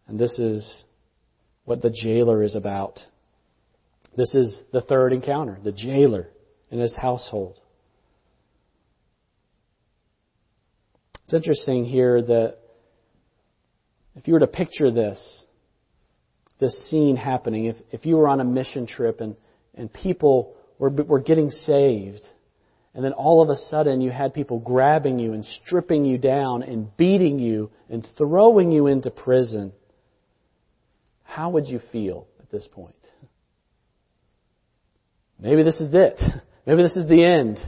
And 0.07 0.19
this 0.19 0.37
is 0.37 0.83
what 1.65 1.81
the 1.81 1.91
jailer 1.91 2.43
is 2.43 2.55
about. 2.55 2.99
This 4.17 4.33
is 4.35 4.61
the 4.73 4.81
third 4.81 5.13
encounter, 5.13 5.59
the 5.63 5.71
jailer 5.71 6.27
in 6.71 6.79
his 6.79 6.93
household. 6.95 7.59
It's 11.29 11.35
interesting 11.35 11.85
here 11.85 12.23
that 12.23 12.57
if 14.15 14.27
you 14.27 14.33
were 14.33 14.39
to 14.39 14.47
picture 14.47 14.89
this, 14.89 15.43
this 16.59 16.89
scene 16.89 17.15
happening, 17.17 17.65
if, 17.65 17.75
if 17.91 18.07
you 18.07 18.17
were 18.17 18.27
on 18.27 18.39
a 18.39 18.43
mission 18.43 18.87
trip 18.87 19.21
and, 19.21 19.35
and 19.75 19.93
people 19.93 20.55
were, 20.79 20.89
were 20.89 21.19
getting 21.19 21.51
saved, 21.51 22.23
and 22.95 23.05
then 23.05 23.13
all 23.13 23.43
of 23.43 23.49
a 23.49 23.55
sudden 23.55 24.01
you 24.01 24.09
had 24.09 24.33
people 24.33 24.57
grabbing 24.57 25.19
you 25.19 25.33
and 25.33 25.45
stripping 25.45 26.03
you 26.03 26.17
down 26.17 26.63
and 26.63 26.97
beating 26.97 27.37
you 27.37 27.69
and 27.91 28.07
throwing 28.17 28.71
you 28.71 28.87
into 28.87 29.11
prison, 29.11 29.71
how 31.21 31.51
would 31.51 31.67
you 31.67 31.79
feel 31.91 32.25
at 32.39 32.49
this 32.49 32.67
point? 32.71 32.95
Maybe 35.39 35.61
this 35.61 35.79
is 35.79 35.91
it. 35.93 36.19
Maybe 36.65 36.81
this 36.81 36.95
is 36.95 37.07
the 37.07 37.23
end. 37.23 37.59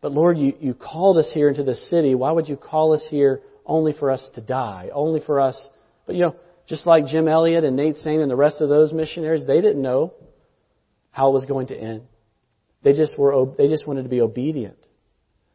But 0.00 0.12
Lord, 0.12 0.38
you, 0.38 0.54
you 0.60 0.74
called 0.74 1.18
us 1.18 1.30
here 1.32 1.48
into 1.48 1.62
this 1.62 1.90
city. 1.90 2.14
Why 2.14 2.30
would 2.32 2.48
you 2.48 2.56
call 2.56 2.94
us 2.94 3.06
here 3.10 3.42
only 3.66 3.92
for 3.92 4.10
us 4.10 4.30
to 4.34 4.40
die? 4.40 4.90
Only 4.92 5.20
for 5.20 5.40
us. 5.40 5.60
But 6.06 6.14
you 6.14 6.22
know, 6.22 6.36
just 6.66 6.86
like 6.86 7.06
Jim 7.06 7.28
Elliot 7.28 7.64
and 7.64 7.76
Nate 7.76 7.96
Saint 7.96 8.22
and 8.22 8.30
the 8.30 8.36
rest 8.36 8.60
of 8.60 8.68
those 8.68 8.92
missionaries, 8.92 9.46
they 9.46 9.60
didn't 9.60 9.82
know 9.82 10.14
how 11.10 11.30
it 11.30 11.32
was 11.32 11.44
going 11.44 11.66
to 11.68 11.76
end. 11.76 12.02
They 12.82 12.92
just 12.94 13.18
were, 13.18 13.52
they 13.58 13.68
just 13.68 13.86
wanted 13.86 14.04
to 14.04 14.08
be 14.08 14.20
obedient. 14.20 14.78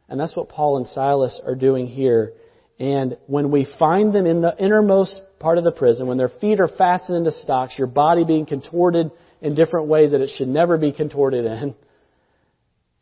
And 0.08 0.20
that's 0.20 0.36
what 0.36 0.48
Paul 0.48 0.76
and 0.76 0.86
Silas 0.86 1.40
are 1.44 1.56
doing 1.56 1.88
here. 1.88 2.34
And 2.78 3.16
when 3.26 3.50
we 3.50 3.66
find 3.78 4.14
them 4.14 4.26
in 4.26 4.42
the 4.42 4.54
innermost 4.58 5.20
part 5.40 5.58
of 5.58 5.64
the 5.64 5.72
prison, 5.72 6.06
when 6.06 6.18
their 6.18 6.28
feet 6.28 6.60
are 6.60 6.68
fastened 6.68 7.16
into 7.16 7.32
stocks, 7.32 7.76
your 7.78 7.88
body 7.88 8.24
being 8.24 8.46
contorted 8.46 9.10
in 9.40 9.54
different 9.54 9.88
ways 9.88 10.12
that 10.12 10.20
it 10.20 10.30
should 10.36 10.48
never 10.48 10.78
be 10.78 10.92
contorted 10.92 11.44
in, 11.44 11.74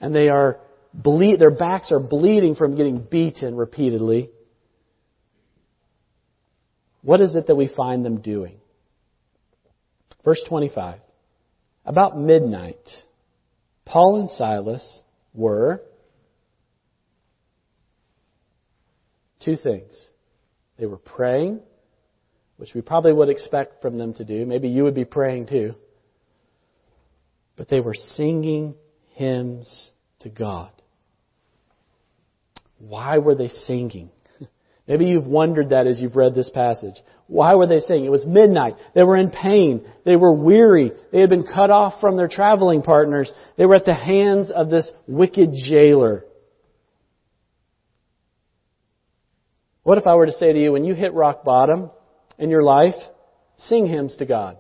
and 0.01 0.15
they 0.15 0.29
are 0.29 0.61
bleed, 0.95 1.41
their 1.41 1.51
backs 1.51 1.91
are 1.93 2.01
bleeding 2.01 2.55
from 2.55 2.77
getting 2.77 2.99
beaten 2.99 3.57
repeatedly. 3.57 4.31
What 7.03 7.21
is 7.21 7.35
it 7.35 7.49
that 7.49 7.57
we 7.57 7.69
find 7.69 8.05
them 8.05 8.21
doing? 8.21 8.57
Verse 10.25 10.43
25. 10.49 11.01
About 11.85 12.19
midnight, 12.19 12.89
Paul 13.85 14.21
and 14.21 14.31
Silas 14.31 15.03
were 15.35 15.83
two 19.45 19.57
things. 19.57 19.93
They 20.79 20.87
were 20.87 20.97
praying, 20.97 21.61
which 22.57 22.73
we 22.75 22.81
probably 22.81 23.13
would 23.13 23.29
expect 23.29 23.83
from 23.83 23.99
them 23.99 24.15
to 24.15 24.25
do. 24.25 24.47
Maybe 24.47 24.69
you 24.69 24.85
would 24.85 24.95
be 24.95 25.05
praying 25.05 25.49
too. 25.49 25.75
But 27.57 27.69
they 27.69 27.81
were 27.81 27.95
singing 27.95 28.77
hymns 29.11 29.93
to 30.21 30.31
God. 30.31 30.71
Why 32.79 33.19
were 33.19 33.35
they 33.35 33.49
singing? 33.49 34.11
Maybe 34.89 35.07
you've 35.07 35.27
wondered 35.27 35.71
that 35.71 35.87
as 35.87 36.01
you've 36.01 36.17
read 36.17 36.35
this 36.35 36.51
passage. 36.51 36.95
Why 37.27 37.55
were 37.55 37.67
they 37.67 37.81
singing? 37.81 38.05
It 38.05 38.11
was 38.11 38.27
midnight. 38.27 38.75
They 38.95 39.03
were 39.03 39.17
in 39.17 39.31
pain. 39.31 39.87
They 40.05 40.17
were 40.17 40.33
weary. 40.33 40.93
They 41.13 41.21
had 41.21 41.31
been 41.31 41.47
cut 41.47 41.71
off 41.71 42.01
from 42.01 42.17
their 42.17 42.29
traveling 42.29 42.83
partners. 42.83 43.33
They 43.57 43.65
were 43.65 43.77
at 43.77 43.87
the 43.87 43.95
hands 43.95 44.51
of 44.51 44.69
this 44.69 44.91
wicked 45.07 45.51
jailer. 45.55 46.25
What 49.83 49.99
if 49.99 50.07
I 50.07 50.15
were 50.15 50.27
to 50.27 50.33
say 50.33 50.53
to 50.53 50.59
you, 50.59 50.73
when 50.73 50.85
you 50.85 50.95
hit 50.95 51.13
rock 51.13 51.45
bottom 51.45 51.91
in 52.39 52.51
your 52.51 52.63
life, 52.63 52.95
sing 53.57 53.87
hymns 53.87 54.17
to 54.17 54.27
God? 54.27 54.57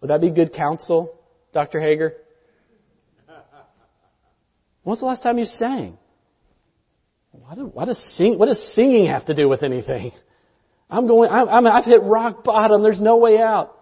Would 0.00 0.10
that 0.10 0.20
be 0.20 0.30
good 0.30 0.52
counsel, 0.54 1.18
Dr. 1.52 1.80
Hager? 1.80 2.14
When's 4.82 5.00
the 5.00 5.06
last 5.06 5.22
time 5.22 5.38
you 5.38 5.44
sang? 5.44 5.98
Why, 7.32 7.54
do, 7.54 7.72
does 7.86 8.16
sing, 8.16 8.38
what 8.38 8.46
does 8.46 8.72
singing 8.74 9.06
have 9.06 9.26
to 9.26 9.34
do 9.34 9.48
with 9.48 9.62
anything? 9.62 10.12
I'm 10.88 11.06
going, 11.06 11.30
I'm, 11.30 11.66
I've 11.66 11.84
hit 11.84 12.02
rock 12.02 12.42
bottom. 12.42 12.82
There's 12.82 13.00
no 13.00 13.16
way 13.16 13.38
out. 13.38 13.76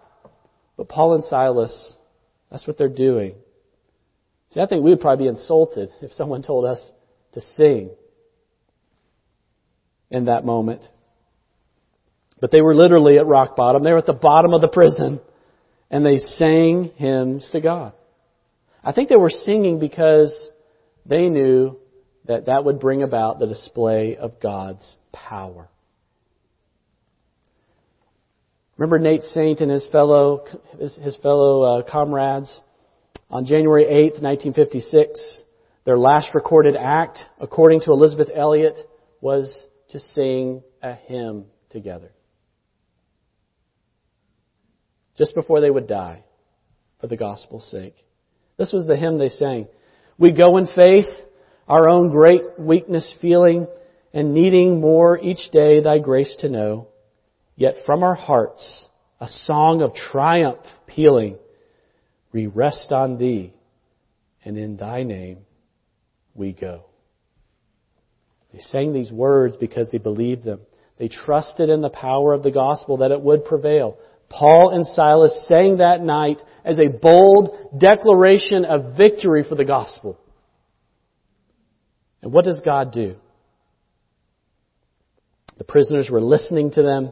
But 0.77 0.87
Paul 0.87 1.15
and 1.15 1.23
Silas, 1.23 1.93
that's 2.51 2.67
what 2.67 2.77
they're 2.77 2.87
doing. 2.87 3.35
See, 4.51 4.61
I 4.61 4.67
think 4.67 4.83
we 4.83 4.91
would 4.91 4.99
probably 4.99 5.25
be 5.25 5.29
insulted 5.29 5.89
if 6.01 6.11
someone 6.13 6.43
told 6.43 6.65
us 6.65 6.79
to 7.33 7.41
sing 7.55 7.91
in 10.11 10.25
that 10.25 10.45
moment. 10.45 10.83
But 12.39 12.51
they 12.51 12.61
were 12.61 12.75
literally 12.75 13.17
at 13.17 13.25
rock 13.25 13.55
bottom. 13.55 13.83
They 13.83 13.91
were 13.91 13.97
at 13.97 14.05
the 14.05 14.13
bottom 14.13 14.53
of 14.53 14.61
the 14.61 14.67
prison 14.67 15.19
and 15.91 16.05
they 16.05 16.17
sang 16.17 16.91
hymns 16.95 17.49
to 17.51 17.61
God. 17.61 17.93
I 18.83 18.93
think 18.93 19.09
they 19.09 19.17
were 19.17 19.29
singing 19.29 19.79
because 19.79 20.49
they 21.05 21.29
knew 21.29 21.77
that 22.25 22.45
that 22.45 22.63
would 22.63 22.79
bring 22.79 23.03
about 23.03 23.39
the 23.39 23.47
display 23.47 24.17
of 24.17 24.39
God's 24.39 24.97
power. 25.11 25.69
Remember 28.77 28.99
Nate 28.99 29.23
Saint 29.23 29.59
and 29.59 29.71
his 29.71 29.87
fellow, 29.91 30.45
his, 30.79 31.17
fellow 31.21 31.61
uh, 31.61 31.81
comrades? 31.83 32.61
On 33.29 33.45
January 33.45 33.83
8th, 33.83 34.21
1956, 34.21 35.41
their 35.85 35.97
last 35.97 36.33
recorded 36.33 36.75
act, 36.75 37.19
according 37.39 37.81
to 37.81 37.91
Elisabeth 37.91 38.29
Elliot, 38.33 38.77
was 39.21 39.67
to 39.89 39.99
sing 39.99 40.63
a 40.81 40.93
hymn 40.93 41.45
together. 41.69 42.11
Just 45.17 45.35
before 45.35 45.59
they 45.61 45.69
would 45.69 45.87
die, 45.87 46.23
for 46.99 47.07
the 47.07 47.17
gospel's 47.17 47.69
sake. 47.69 47.95
This 48.57 48.73
was 48.73 48.85
the 48.85 48.97
hymn 48.97 49.17
they 49.17 49.29
sang. 49.29 49.67
We 50.19 50.33
go 50.33 50.57
in 50.57 50.67
faith, 50.67 51.07
our 51.65 51.87
own 51.87 52.11
great 52.11 52.59
weakness 52.59 53.15
feeling, 53.21 53.67
and 54.13 54.33
needing 54.33 54.81
more 54.81 55.17
each 55.17 55.49
day 55.51 55.81
thy 55.81 55.99
grace 55.99 56.35
to 56.41 56.49
know. 56.49 56.89
Yet 57.55 57.75
from 57.85 58.03
our 58.03 58.15
hearts, 58.15 58.89
a 59.21 59.27
song 59.27 59.81
of 59.81 59.93
triumph 59.93 60.65
pealing, 60.87 61.37
we 62.33 62.47
rest 62.47 62.91
on 62.91 63.17
thee, 63.17 63.53
and 64.43 64.57
in 64.57 64.75
thy 64.75 65.03
name 65.03 65.39
we 66.35 66.51
go. 66.51 66.83
They 68.51 68.59
sang 68.59 68.91
these 68.91 69.11
words 69.11 69.55
because 69.55 69.89
they 69.89 69.99
believed 69.99 70.43
them. 70.43 70.59
They 70.97 71.07
trusted 71.07 71.69
in 71.69 71.81
the 71.81 71.89
power 71.89 72.33
of 72.33 72.43
the 72.43 72.51
gospel 72.51 72.97
that 72.97 73.11
it 73.11 73.21
would 73.21 73.45
prevail. 73.45 73.97
Paul 74.29 74.71
and 74.73 74.85
Silas 74.85 75.45
sang 75.47 75.77
that 75.77 76.01
night 76.01 76.41
as 76.63 76.79
a 76.79 76.87
bold 76.87 77.79
declaration 77.79 78.65
of 78.65 78.95
victory 78.95 79.43
for 79.47 79.55
the 79.55 79.65
gospel. 79.65 80.19
And 82.21 82.31
what 82.31 82.45
does 82.45 82.61
God 82.63 82.91
do? 82.91 83.15
The 85.57 85.63
prisoners 85.63 86.09
were 86.09 86.21
listening 86.21 86.71
to 86.71 86.83
them. 86.83 87.11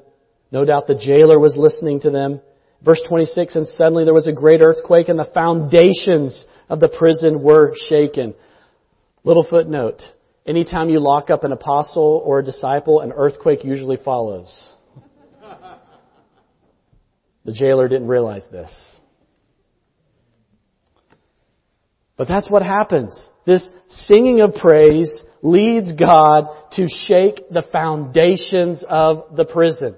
No 0.52 0.64
doubt 0.64 0.88
the 0.88 0.96
jailer 0.96 1.40
was 1.40 1.58
listening 1.58 2.02
to 2.02 2.10
them. 2.10 2.42
Verse 2.84 3.02
26, 3.10 3.56
and 3.56 3.68
suddenly 3.68 4.06
there 4.06 4.14
was 4.14 4.28
a 4.28 4.32
great 4.32 4.62
earthquake 4.62 5.10
and 5.10 5.18
the 5.18 5.30
foundations 5.34 6.46
of 6.70 6.80
the 6.80 6.88
prison 6.88 7.42
were 7.42 7.74
shaken. 7.90 8.36
Little 9.24 9.46
footnote. 9.50 10.02
Anytime 10.46 10.90
you 10.90 11.00
lock 11.00 11.30
up 11.30 11.44
an 11.44 11.52
apostle 11.52 12.22
or 12.24 12.40
a 12.40 12.46
disciple, 12.46 13.02
an 13.02 13.12
earthquake 13.12 13.64
usually 13.64 13.98
follows. 13.98 14.74
The 17.48 17.54
jailer 17.54 17.88
didn't 17.88 18.10
realize 18.10 18.46
this. 18.52 18.70
But 22.18 22.28
that's 22.28 22.52
what 22.52 22.62
happens. 22.62 23.18
This 23.46 23.68
singing 23.88 24.42
of 24.42 24.56
praise 24.56 25.24
leads 25.42 25.94
God 25.94 26.48
to 26.74 26.90
shake 26.90 27.48
the 27.50 27.64
foundations 27.72 28.84
of 28.88 29.38
the 29.38 29.46
prison. 29.46 29.96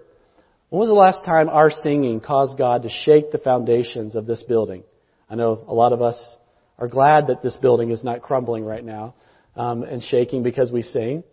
When 0.69 0.79
was 0.79 0.89
the 0.89 0.93
last 0.93 1.25
time 1.25 1.49
our 1.49 1.71
singing 1.71 2.19
caused 2.19 2.55
God 2.55 2.83
to 2.83 2.89
shake 2.89 3.31
the 3.31 3.39
foundations 3.39 4.15
of 4.15 4.27
this 4.27 4.43
building? 4.43 4.83
I 5.27 5.33
know 5.33 5.65
a 5.67 5.73
lot 5.73 5.91
of 5.91 6.03
us 6.03 6.37
are 6.77 6.87
glad 6.87 7.27
that 7.27 7.41
this 7.41 7.57
building 7.57 7.89
is 7.89 8.03
not 8.03 8.21
crumbling 8.21 8.63
right 8.63 8.85
now 8.85 9.15
um, 9.55 9.81
and 9.81 10.03
shaking 10.03 10.43
because 10.43 10.71
we 10.71 10.83
sing. 10.83 11.23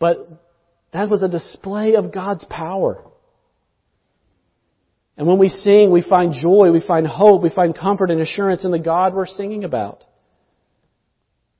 But 0.00 0.28
that 0.92 1.08
was 1.08 1.22
a 1.22 1.28
display 1.28 1.94
of 1.94 2.12
God's 2.12 2.44
power. 2.50 3.04
And 5.16 5.26
when 5.26 5.38
we 5.38 5.48
sing, 5.48 5.90
we 5.90 6.02
find 6.02 6.32
joy, 6.32 6.72
we 6.72 6.84
find 6.84 7.06
hope, 7.06 7.42
we 7.42 7.50
find 7.50 7.76
comfort 7.76 8.10
and 8.10 8.20
assurance 8.20 8.64
in 8.64 8.72
the 8.72 8.78
God 8.78 9.14
we're 9.14 9.26
singing 9.26 9.64
about. 9.64 10.04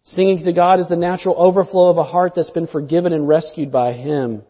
Singing 0.04 0.44
to 0.44 0.52
God 0.52 0.80
is 0.80 0.88
the 0.88 0.96
natural 0.96 1.36
overflow 1.38 1.88
of 1.88 1.96
a 1.96 2.04
heart 2.04 2.32
that's 2.34 2.50
been 2.50 2.66
forgiven 2.66 3.12
and 3.12 3.28
rescued 3.28 3.70
by 3.70 3.92
Him. 3.92 4.42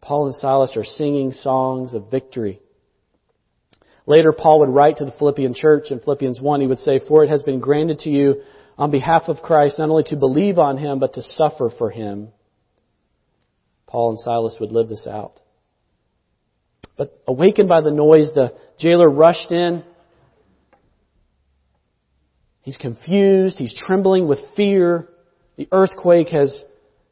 Paul 0.00 0.26
and 0.26 0.34
Silas 0.34 0.76
are 0.76 0.84
singing 0.84 1.32
songs 1.32 1.94
of 1.94 2.10
victory. 2.10 2.60
Later, 4.06 4.32
Paul 4.32 4.60
would 4.60 4.70
write 4.70 4.98
to 4.98 5.04
the 5.04 5.12
Philippian 5.12 5.54
church 5.54 5.90
in 5.90 6.00
Philippians 6.00 6.40
1. 6.40 6.60
He 6.60 6.66
would 6.66 6.78
say, 6.78 7.00
For 7.06 7.24
it 7.24 7.30
has 7.30 7.42
been 7.42 7.60
granted 7.60 8.00
to 8.00 8.10
you 8.10 8.42
on 8.76 8.90
behalf 8.90 9.24
of 9.28 9.42
Christ 9.42 9.78
not 9.78 9.90
only 9.90 10.04
to 10.04 10.16
believe 10.16 10.58
on 10.58 10.78
Him, 10.78 10.98
but 10.98 11.14
to 11.14 11.22
suffer 11.22 11.70
for 11.76 11.90
Him. 11.90 12.28
Paul 13.86 14.10
and 14.10 14.20
Silas 14.20 14.56
would 14.60 14.72
live 14.72 14.88
this 14.88 15.06
out. 15.06 15.40
But 16.98 17.22
awakened 17.26 17.68
by 17.68 17.80
the 17.80 17.92
noise, 17.92 18.28
the 18.34 18.52
jailer 18.78 19.08
rushed 19.08 19.52
in. 19.52 19.84
He's 22.62 22.76
confused. 22.76 23.56
He's 23.56 23.74
trembling 23.74 24.28
with 24.28 24.40
fear. 24.56 25.08
The 25.56 25.68
earthquake 25.72 26.28
has 26.28 26.64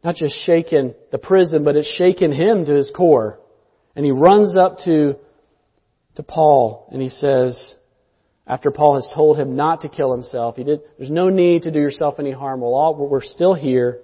not 0.05 0.17
just 0.17 0.45
shaken 0.45 0.95
the 1.13 1.19
prison, 1.19 1.65
but 1.65 1.77
it's 1.77 1.89
shaken 1.97 2.33
him 2.33 2.67
to 2.67 2.75
his 2.75 2.93
core. 2.95 3.39
And 3.95 4.05
he 4.05 4.11
runs 4.11 4.57
up 4.57 4.79
to, 4.85 5.17
to 6.17 6.23
Paul 6.23 6.89
and 6.93 7.01
he 7.01 7.09
says, 7.09 7.75
after 8.47 8.71
Paul 8.71 8.97
has 8.97 9.09
told 9.15 9.39
him 9.39 9.57
not 9.57 9.81
to 9.81 9.89
kill 9.89 10.13
himself, 10.13 10.57
he 10.57 10.65
did, 10.65 10.81
there's 10.99 11.11
no 11.11 11.29
need 11.29 11.63
to 11.63 11.71
do 11.71 11.81
yourself 11.81 12.17
any 12.19 12.33
harm. 12.33 12.61
We're, 12.61 12.69
all, 12.69 12.95
we're 13.09 13.23
still 13.23 13.55
here. 13.55 14.01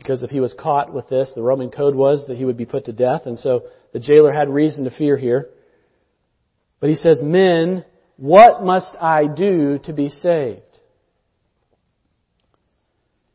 Because 0.00 0.22
if 0.22 0.30
he 0.30 0.40
was 0.40 0.54
caught 0.54 0.94
with 0.94 1.10
this, 1.10 1.30
the 1.34 1.42
Roman 1.42 1.70
code 1.70 1.94
was 1.94 2.24
that 2.26 2.38
he 2.38 2.46
would 2.46 2.56
be 2.56 2.64
put 2.64 2.86
to 2.86 2.92
death, 2.92 3.26
and 3.26 3.38
so 3.38 3.64
the 3.92 4.00
jailer 4.00 4.32
had 4.32 4.48
reason 4.48 4.84
to 4.84 4.90
fear 4.90 5.18
here. 5.18 5.50
But 6.80 6.88
he 6.88 6.96
says, 6.96 7.20
Men, 7.22 7.84
what 8.16 8.64
must 8.64 8.96
I 8.98 9.26
do 9.26 9.78
to 9.84 9.92
be 9.92 10.08
saved? 10.08 10.62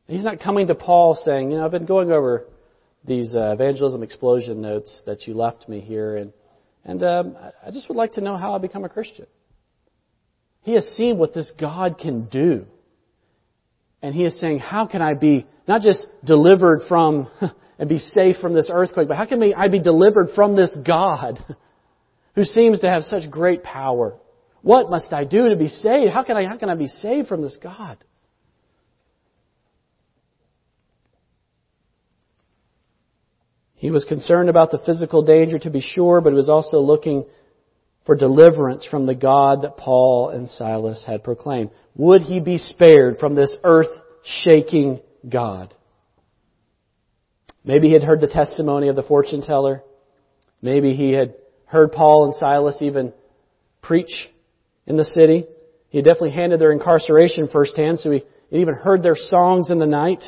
He's 0.07 0.23
not 0.23 0.39
coming 0.39 0.65
to 0.67 0.75
Paul 0.75 1.13
saying, 1.13 1.51
you 1.51 1.57
know, 1.57 1.65
I've 1.65 1.71
been 1.71 1.85
going 1.85 2.11
over 2.11 2.47
these 3.05 3.35
uh, 3.35 3.51
evangelism 3.51 4.01
explosion 4.01 4.59
notes 4.59 5.03
that 5.05 5.27
you 5.27 5.35
left 5.35 5.69
me 5.69 5.81
here, 5.81 6.17
and, 6.17 6.33
and 6.83 7.03
um, 7.03 7.37
I 7.63 7.69
just 7.69 7.87
would 7.89 7.97
like 7.97 8.13
to 8.13 8.21
know 8.21 8.37
how 8.37 8.55
I 8.55 8.57
become 8.57 8.85
a 8.85 8.89
Christian. 8.89 9.27
He 10.63 10.73
has 10.73 10.85
seen 10.95 11.19
what 11.19 11.35
this 11.35 11.51
God 11.59 11.99
can 11.99 12.25
do. 12.25 12.65
And 14.05 14.13
he 14.13 14.23
is 14.23 14.39
saying, 14.39 14.59
how 14.59 14.85
can 14.85 15.01
I 15.01 15.15
be 15.15 15.47
not 15.67 15.81
just 15.81 16.05
delivered 16.23 16.81
from 16.87 17.27
and 17.79 17.89
be 17.89 17.97
safe 17.97 18.35
from 18.37 18.53
this 18.53 18.69
earthquake, 18.71 19.07
but 19.07 19.17
how 19.17 19.25
can 19.25 19.41
I 19.57 19.67
be 19.67 19.79
delivered 19.79 20.27
from 20.35 20.55
this 20.55 20.77
God 20.85 21.43
who 22.35 22.43
seems 22.43 22.81
to 22.81 22.87
have 22.87 23.01
such 23.01 23.31
great 23.31 23.63
power? 23.63 24.15
What 24.61 24.91
must 24.91 25.11
I 25.11 25.23
do 25.23 25.49
to 25.49 25.55
be 25.55 25.69
saved? 25.69 26.13
How 26.13 26.23
can 26.23 26.37
I, 26.37 26.45
how 26.45 26.55
can 26.55 26.69
I 26.69 26.75
be 26.75 26.85
saved 26.85 27.27
from 27.27 27.41
this 27.41 27.57
God? 27.59 27.97
He 33.73 33.89
was 33.89 34.05
concerned 34.05 34.49
about 34.49 34.69
the 34.69 34.83
physical 34.85 35.23
danger 35.23 35.57
to 35.57 35.71
be 35.71 35.81
sure, 35.81 36.21
but 36.21 36.29
he 36.29 36.35
was 36.35 36.47
also 36.47 36.77
looking 36.77 37.25
for 38.05 38.15
deliverance 38.15 38.85
from 38.89 39.05
the 39.05 39.15
God 39.15 39.61
that 39.61 39.77
Paul 39.77 40.29
and 40.29 40.49
Silas 40.49 41.03
had 41.05 41.23
proclaimed. 41.23 41.71
Would 41.95 42.21
he 42.21 42.39
be 42.39 42.57
spared 42.57 43.17
from 43.19 43.35
this 43.35 43.55
earth 43.63 43.87
shaking 44.25 45.01
God. 45.27 45.73
Maybe 47.63 47.87
he 47.87 47.93
had 47.93 48.03
heard 48.03 48.21
the 48.21 48.27
testimony 48.27 48.89
of 48.89 48.95
the 48.95 49.03
fortune 49.03 49.41
teller. 49.41 49.83
Maybe 50.61 50.93
he 50.93 51.11
had 51.11 51.35
heard 51.65 51.91
Paul 51.91 52.25
and 52.25 52.35
Silas 52.35 52.81
even 52.81 53.13
preach 53.81 54.29
in 54.85 54.97
the 54.97 55.03
city. 55.03 55.45
He 55.89 55.99
had 55.99 56.05
definitely 56.05 56.31
handled 56.31 56.61
their 56.61 56.71
incarceration 56.71 57.49
firsthand, 57.51 57.99
so 57.99 58.11
he 58.11 58.23
even 58.51 58.75
heard 58.75 59.01
their 59.01 59.15
songs 59.15 59.69
in 59.71 59.79
the 59.79 59.85
night. 59.85 60.23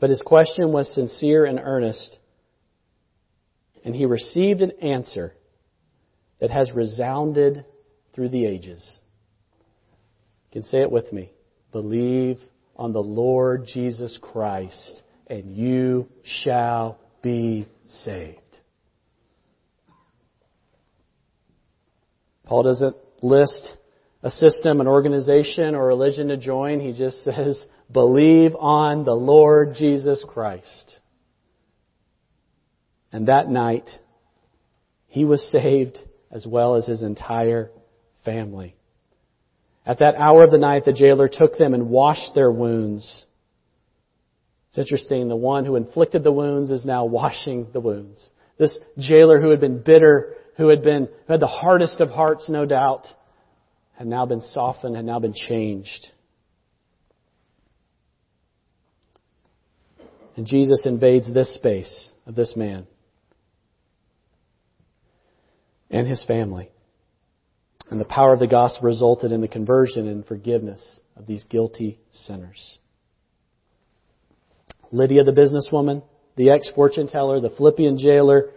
But 0.00 0.10
his 0.10 0.22
question 0.22 0.72
was 0.72 0.92
sincere 0.94 1.46
and 1.46 1.58
earnest, 1.62 2.18
and 3.84 3.94
he 3.94 4.06
received 4.06 4.62
an 4.62 4.72
answer 4.82 5.34
that 6.40 6.50
has 6.50 6.72
resounded 6.72 7.64
through 8.14 8.30
the 8.30 8.46
ages. 8.46 9.00
You 10.48 10.60
can 10.60 10.64
say 10.64 10.80
it 10.80 10.90
with 10.90 11.12
me. 11.12 11.32
Believe 11.70 12.38
on 12.76 12.92
the 12.92 13.02
Lord 13.02 13.66
Jesus 13.72 14.18
Christ, 14.20 15.02
and 15.26 15.56
you 15.56 16.08
shall 16.22 16.98
be 17.22 17.68
saved. 17.86 18.38
Paul 22.44 22.62
doesn't 22.62 22.96
list 23.22 23.76
a 24.22 24.30
system, 24.30 24.80
an 24.80 24.86
organization, 24.86 25.74
or 25.74 25.86
religion 25.86 26.28
to 26.28 26.36
join. 26.36 26.80
He 26.80 26.92
just 26.92 27.22
says, 27.24 27.64
believe 27.90 28.54
on 28.58 29.04
the 29.04 29.14
Lord 29.14 29.74
Jesus 29.74 30.24
Christ. 30.26 31.00
And 33.14 33.28
that 33.28 33.48
night, 33.48 33.88
he 35.06 35.24
was 35.24 35.40
saved 35.52 36.00
as 36.32 36.44
well 36.44 36.74
as 36.74 36.84
his 36.84 37.00
entire 37.00 37.70
family. 38.24 38.74
At 39.86 40.00
that 40.00 40.16
hour 40.16 40.42
of 40.42 40.50
the 40.50 40.58
night, 40.58 40.84
the 40.84 40.92
jailer 40.92 41.28
took 41.28 41.56
them 41.56 41.74
and 41.74 41.90
washed 41.90 42.34
their 42.34 42.50
wounds. 42.50 43.26
It's 44.68 44.78
interesting, 44.78 45.28
the 45.28 45.36
one 45.36 45.64
who 45.64 45.76
inflicted 45.76 46.24
the 46.24 46.32
wounds 46.32 46.72
is 46.72 46.84
now 46.84 47.04
washing 47.04 47.68
the 47.72 47.78
wounds. 47.78 48.30
This 48.58 48.76
jailer 48.98 49.40
who 49.40 49.50
had 49.50 49.60
been 49.60 49.80
bitter, 49.80 50.34
who 50.56 50.66
had 50.66 50.82
been, 50.82 51.08
who 51.28 51.34
had 51.34 51.40
the 51.40 51.46
hardest 51.46 52.00
of 52.00 52.10
hearts, 52.10 52.48
no 52.48 52.66
doubt, 52.66 53.06
had 53.92 54.08
now 54.08 54.26
been 54.26 54.40
softened, 54.40 54.96
had 54.96 55.04
now 55.04 55.20
been 55.20 55.34
changed. 55.34 56.08
And 60.36 60.46
Jesus 60.48 60.84
invades 60.84 61.32
this 61.32 61.54
space 61.54 62.10
of 62.26 62.34
this 62.34 62.56
man 62.56 62.88
and 65.90 66.06
his 66.06 66.22
family. 66.24 66.70
And 67.90 68.00
the 68.00 68.04
power 68.04 68.32
of 68.32 68.40
the 68.40 68.46
gospel 68.46 68.86
resulted 68.86 69.32
in 69.32 69.40
the 69.40 69.48
conversion 69.48 70.08
and 70.08 70.26
forgiveness 70.26 71.00
of 71.16 71.26
these 71.26 71.44
guilty 71.44 71.98
sinners. 72.12 72.78
Lydia 74.90 75.24
the 75.24 75.32
businesswoman, 75.32 76.02
the 76.36 76.50
ex-fortune 76.50 77.08
teller, 77.08 77.40
the 77.40 77.50
Philippian 77.50 77.98
jailer, 77.98 78.50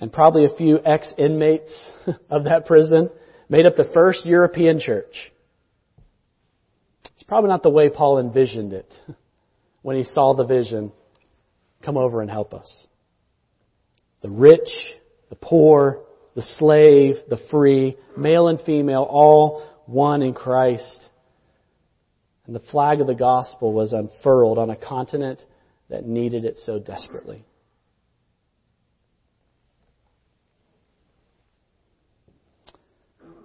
and 0.00 0.12
probably 0.12 0.44
a 0.46 0.56
few 0.56 0.80
ex-inmates 0.84 1.90
of 2.30 2.44
that 2.44 2.66
prison 2.66 3.10
made 3.48 3.66
up 3.66 3.76
the 3.76 3.90
first 3.92 4.24
European 4.24 4.80
church. 4.80 5.32
It's 7.14 7.24
probably 7.24 7.50
not 7.50 7.62
the 7.62 7.70
way 7.70 7.90
Paul 7.90 8.18
envisioned 8.18 8.72
it 8.72 8.92
when 9.82 9.96
he 9.96 10.04
saw 10.04 10.34
the 10.34 10.46
vision. 10.46 10.92
Come 11.84 11.96
over 11.96 12.22
and 12.22 12.30
help 12.30 12.54
us. 12.54 12.86
The 14.22 14.30
rich, 14.30 14.68
the 15.30 15.36
poor, 15.36 16.02
the 16.34 16.42
slave, 16.42 17.14
the 17.28 17.40
free, 17.50 17.96
male 18.16 18.48
and 18.48 18.60
female, 18.60 19.06
all 19.08 19.66
one 19.86 20.22
in 20.22 20.34
Christ. 20.34 21.08
And 22.46 22.54
the 22.54 22.60
flag 22.60 23.00
of 23.00 23.06
the 23.06 23.14
gospel 23.14 23.72
was 23.72 23.92
unfurled 23.92 24.58
on 24.58 24.70
a 24.70 24.76
continent 24.76 25.42
that 25.88 26.04
needed 26.04 26.44
it 26.44 26.56
so 26.58 26.78
desperately. 26.78 27.44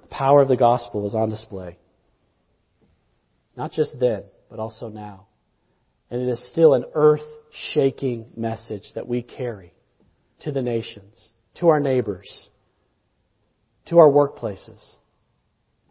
The 0.01 0.07
power 0.09 0.41
of 0.41 0.47
the 0.47 0.57
gospel 0.57 1.01
was 1.03 1.15
on 1.15 1.29
display. 1.29 1.77
Not 3.55 3.71
just 3.71 3.99
then, 3.99 4.23
but 4.49 4.59
also 4.59 4.89
now. 4.89 5.27
And 6.09 6.21
it 6.21 6.29
is 6.29 6.49
still 6.49 6.73
an 6.73 6.85
earth 6.93 7.21
shaking 7.73 8.25
message 8.35 8.83
that 8.95 9.07
we 9.07 9.21
carry 9.21 9.73
to 10.41 10.51
the 10.51 10.61
nations, 10.61 11.29
to 11.55 11.69
our 11.69 11.79
neighbors, 11.79 12.49
to 13.87 13.99
our 13.99 14.09
workplaces. 14.09 14.95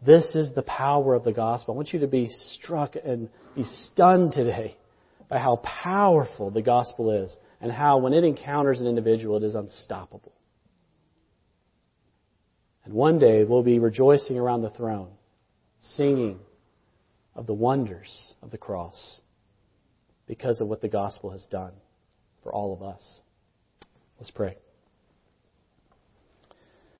This 0.05 0.35
is 0.35 0.53
the 0.53 0.61
power 0.61 1.15
of 1.15 1.23
the 1.23 1.33
gospel. 1.33 1.73
I 1.73 1.77
want 1.77 1.93
you 1.93 1.99
to 1.99 2.07
be 2.07 2.29
struck 2.29 2.95
and 3.03 3.29
be 3.55 3.63
stunned 3.63 4.33
today 4.33 4.77
by 5.29 5.39
how 5.39 5.57
powerful 5.57 6.51
the 6.51 6.61
gospel 6.61 7.11
is 7.11 7.35
and 7.61 7.71
how, 7.71 7.97
when 7.97 8.13
it 8.13 8.23
encounters 8.23 8.81
an 8.81 8.87
individual, 8.87 9.37
it 9.37 9.43
is 9.43 9.55
unstoppable. 9.55 10.33
And 12.83 12.93
one 12.93 13.17
day 13.17 13.43
we'll 13.43 13.63
be 13.63 13.79
rejoicing 13.79 14.37
around 14.37 14.61
the 14.61 14.69
throne, 14.69 15.09
singing 15.79 16.39
of 17.33 17.47
the 17.47 17.53
wonders 17.53 18.35
of 18.43 18.51
the 18.51 18.57
cross 18.59 19.21
because 20.27 20.61
of 20.61 20.67
what 20.67 20.81
the 20.81 20.87
gospel 20.87 21.31
has 21.31 21.45
done 21.45 21.73
for 22.43 22.53
all 22.53 22.73
of 22.73 22.83
us. 22.83 23.21
Let's 24.19 24.31
pray. 24.31 24.57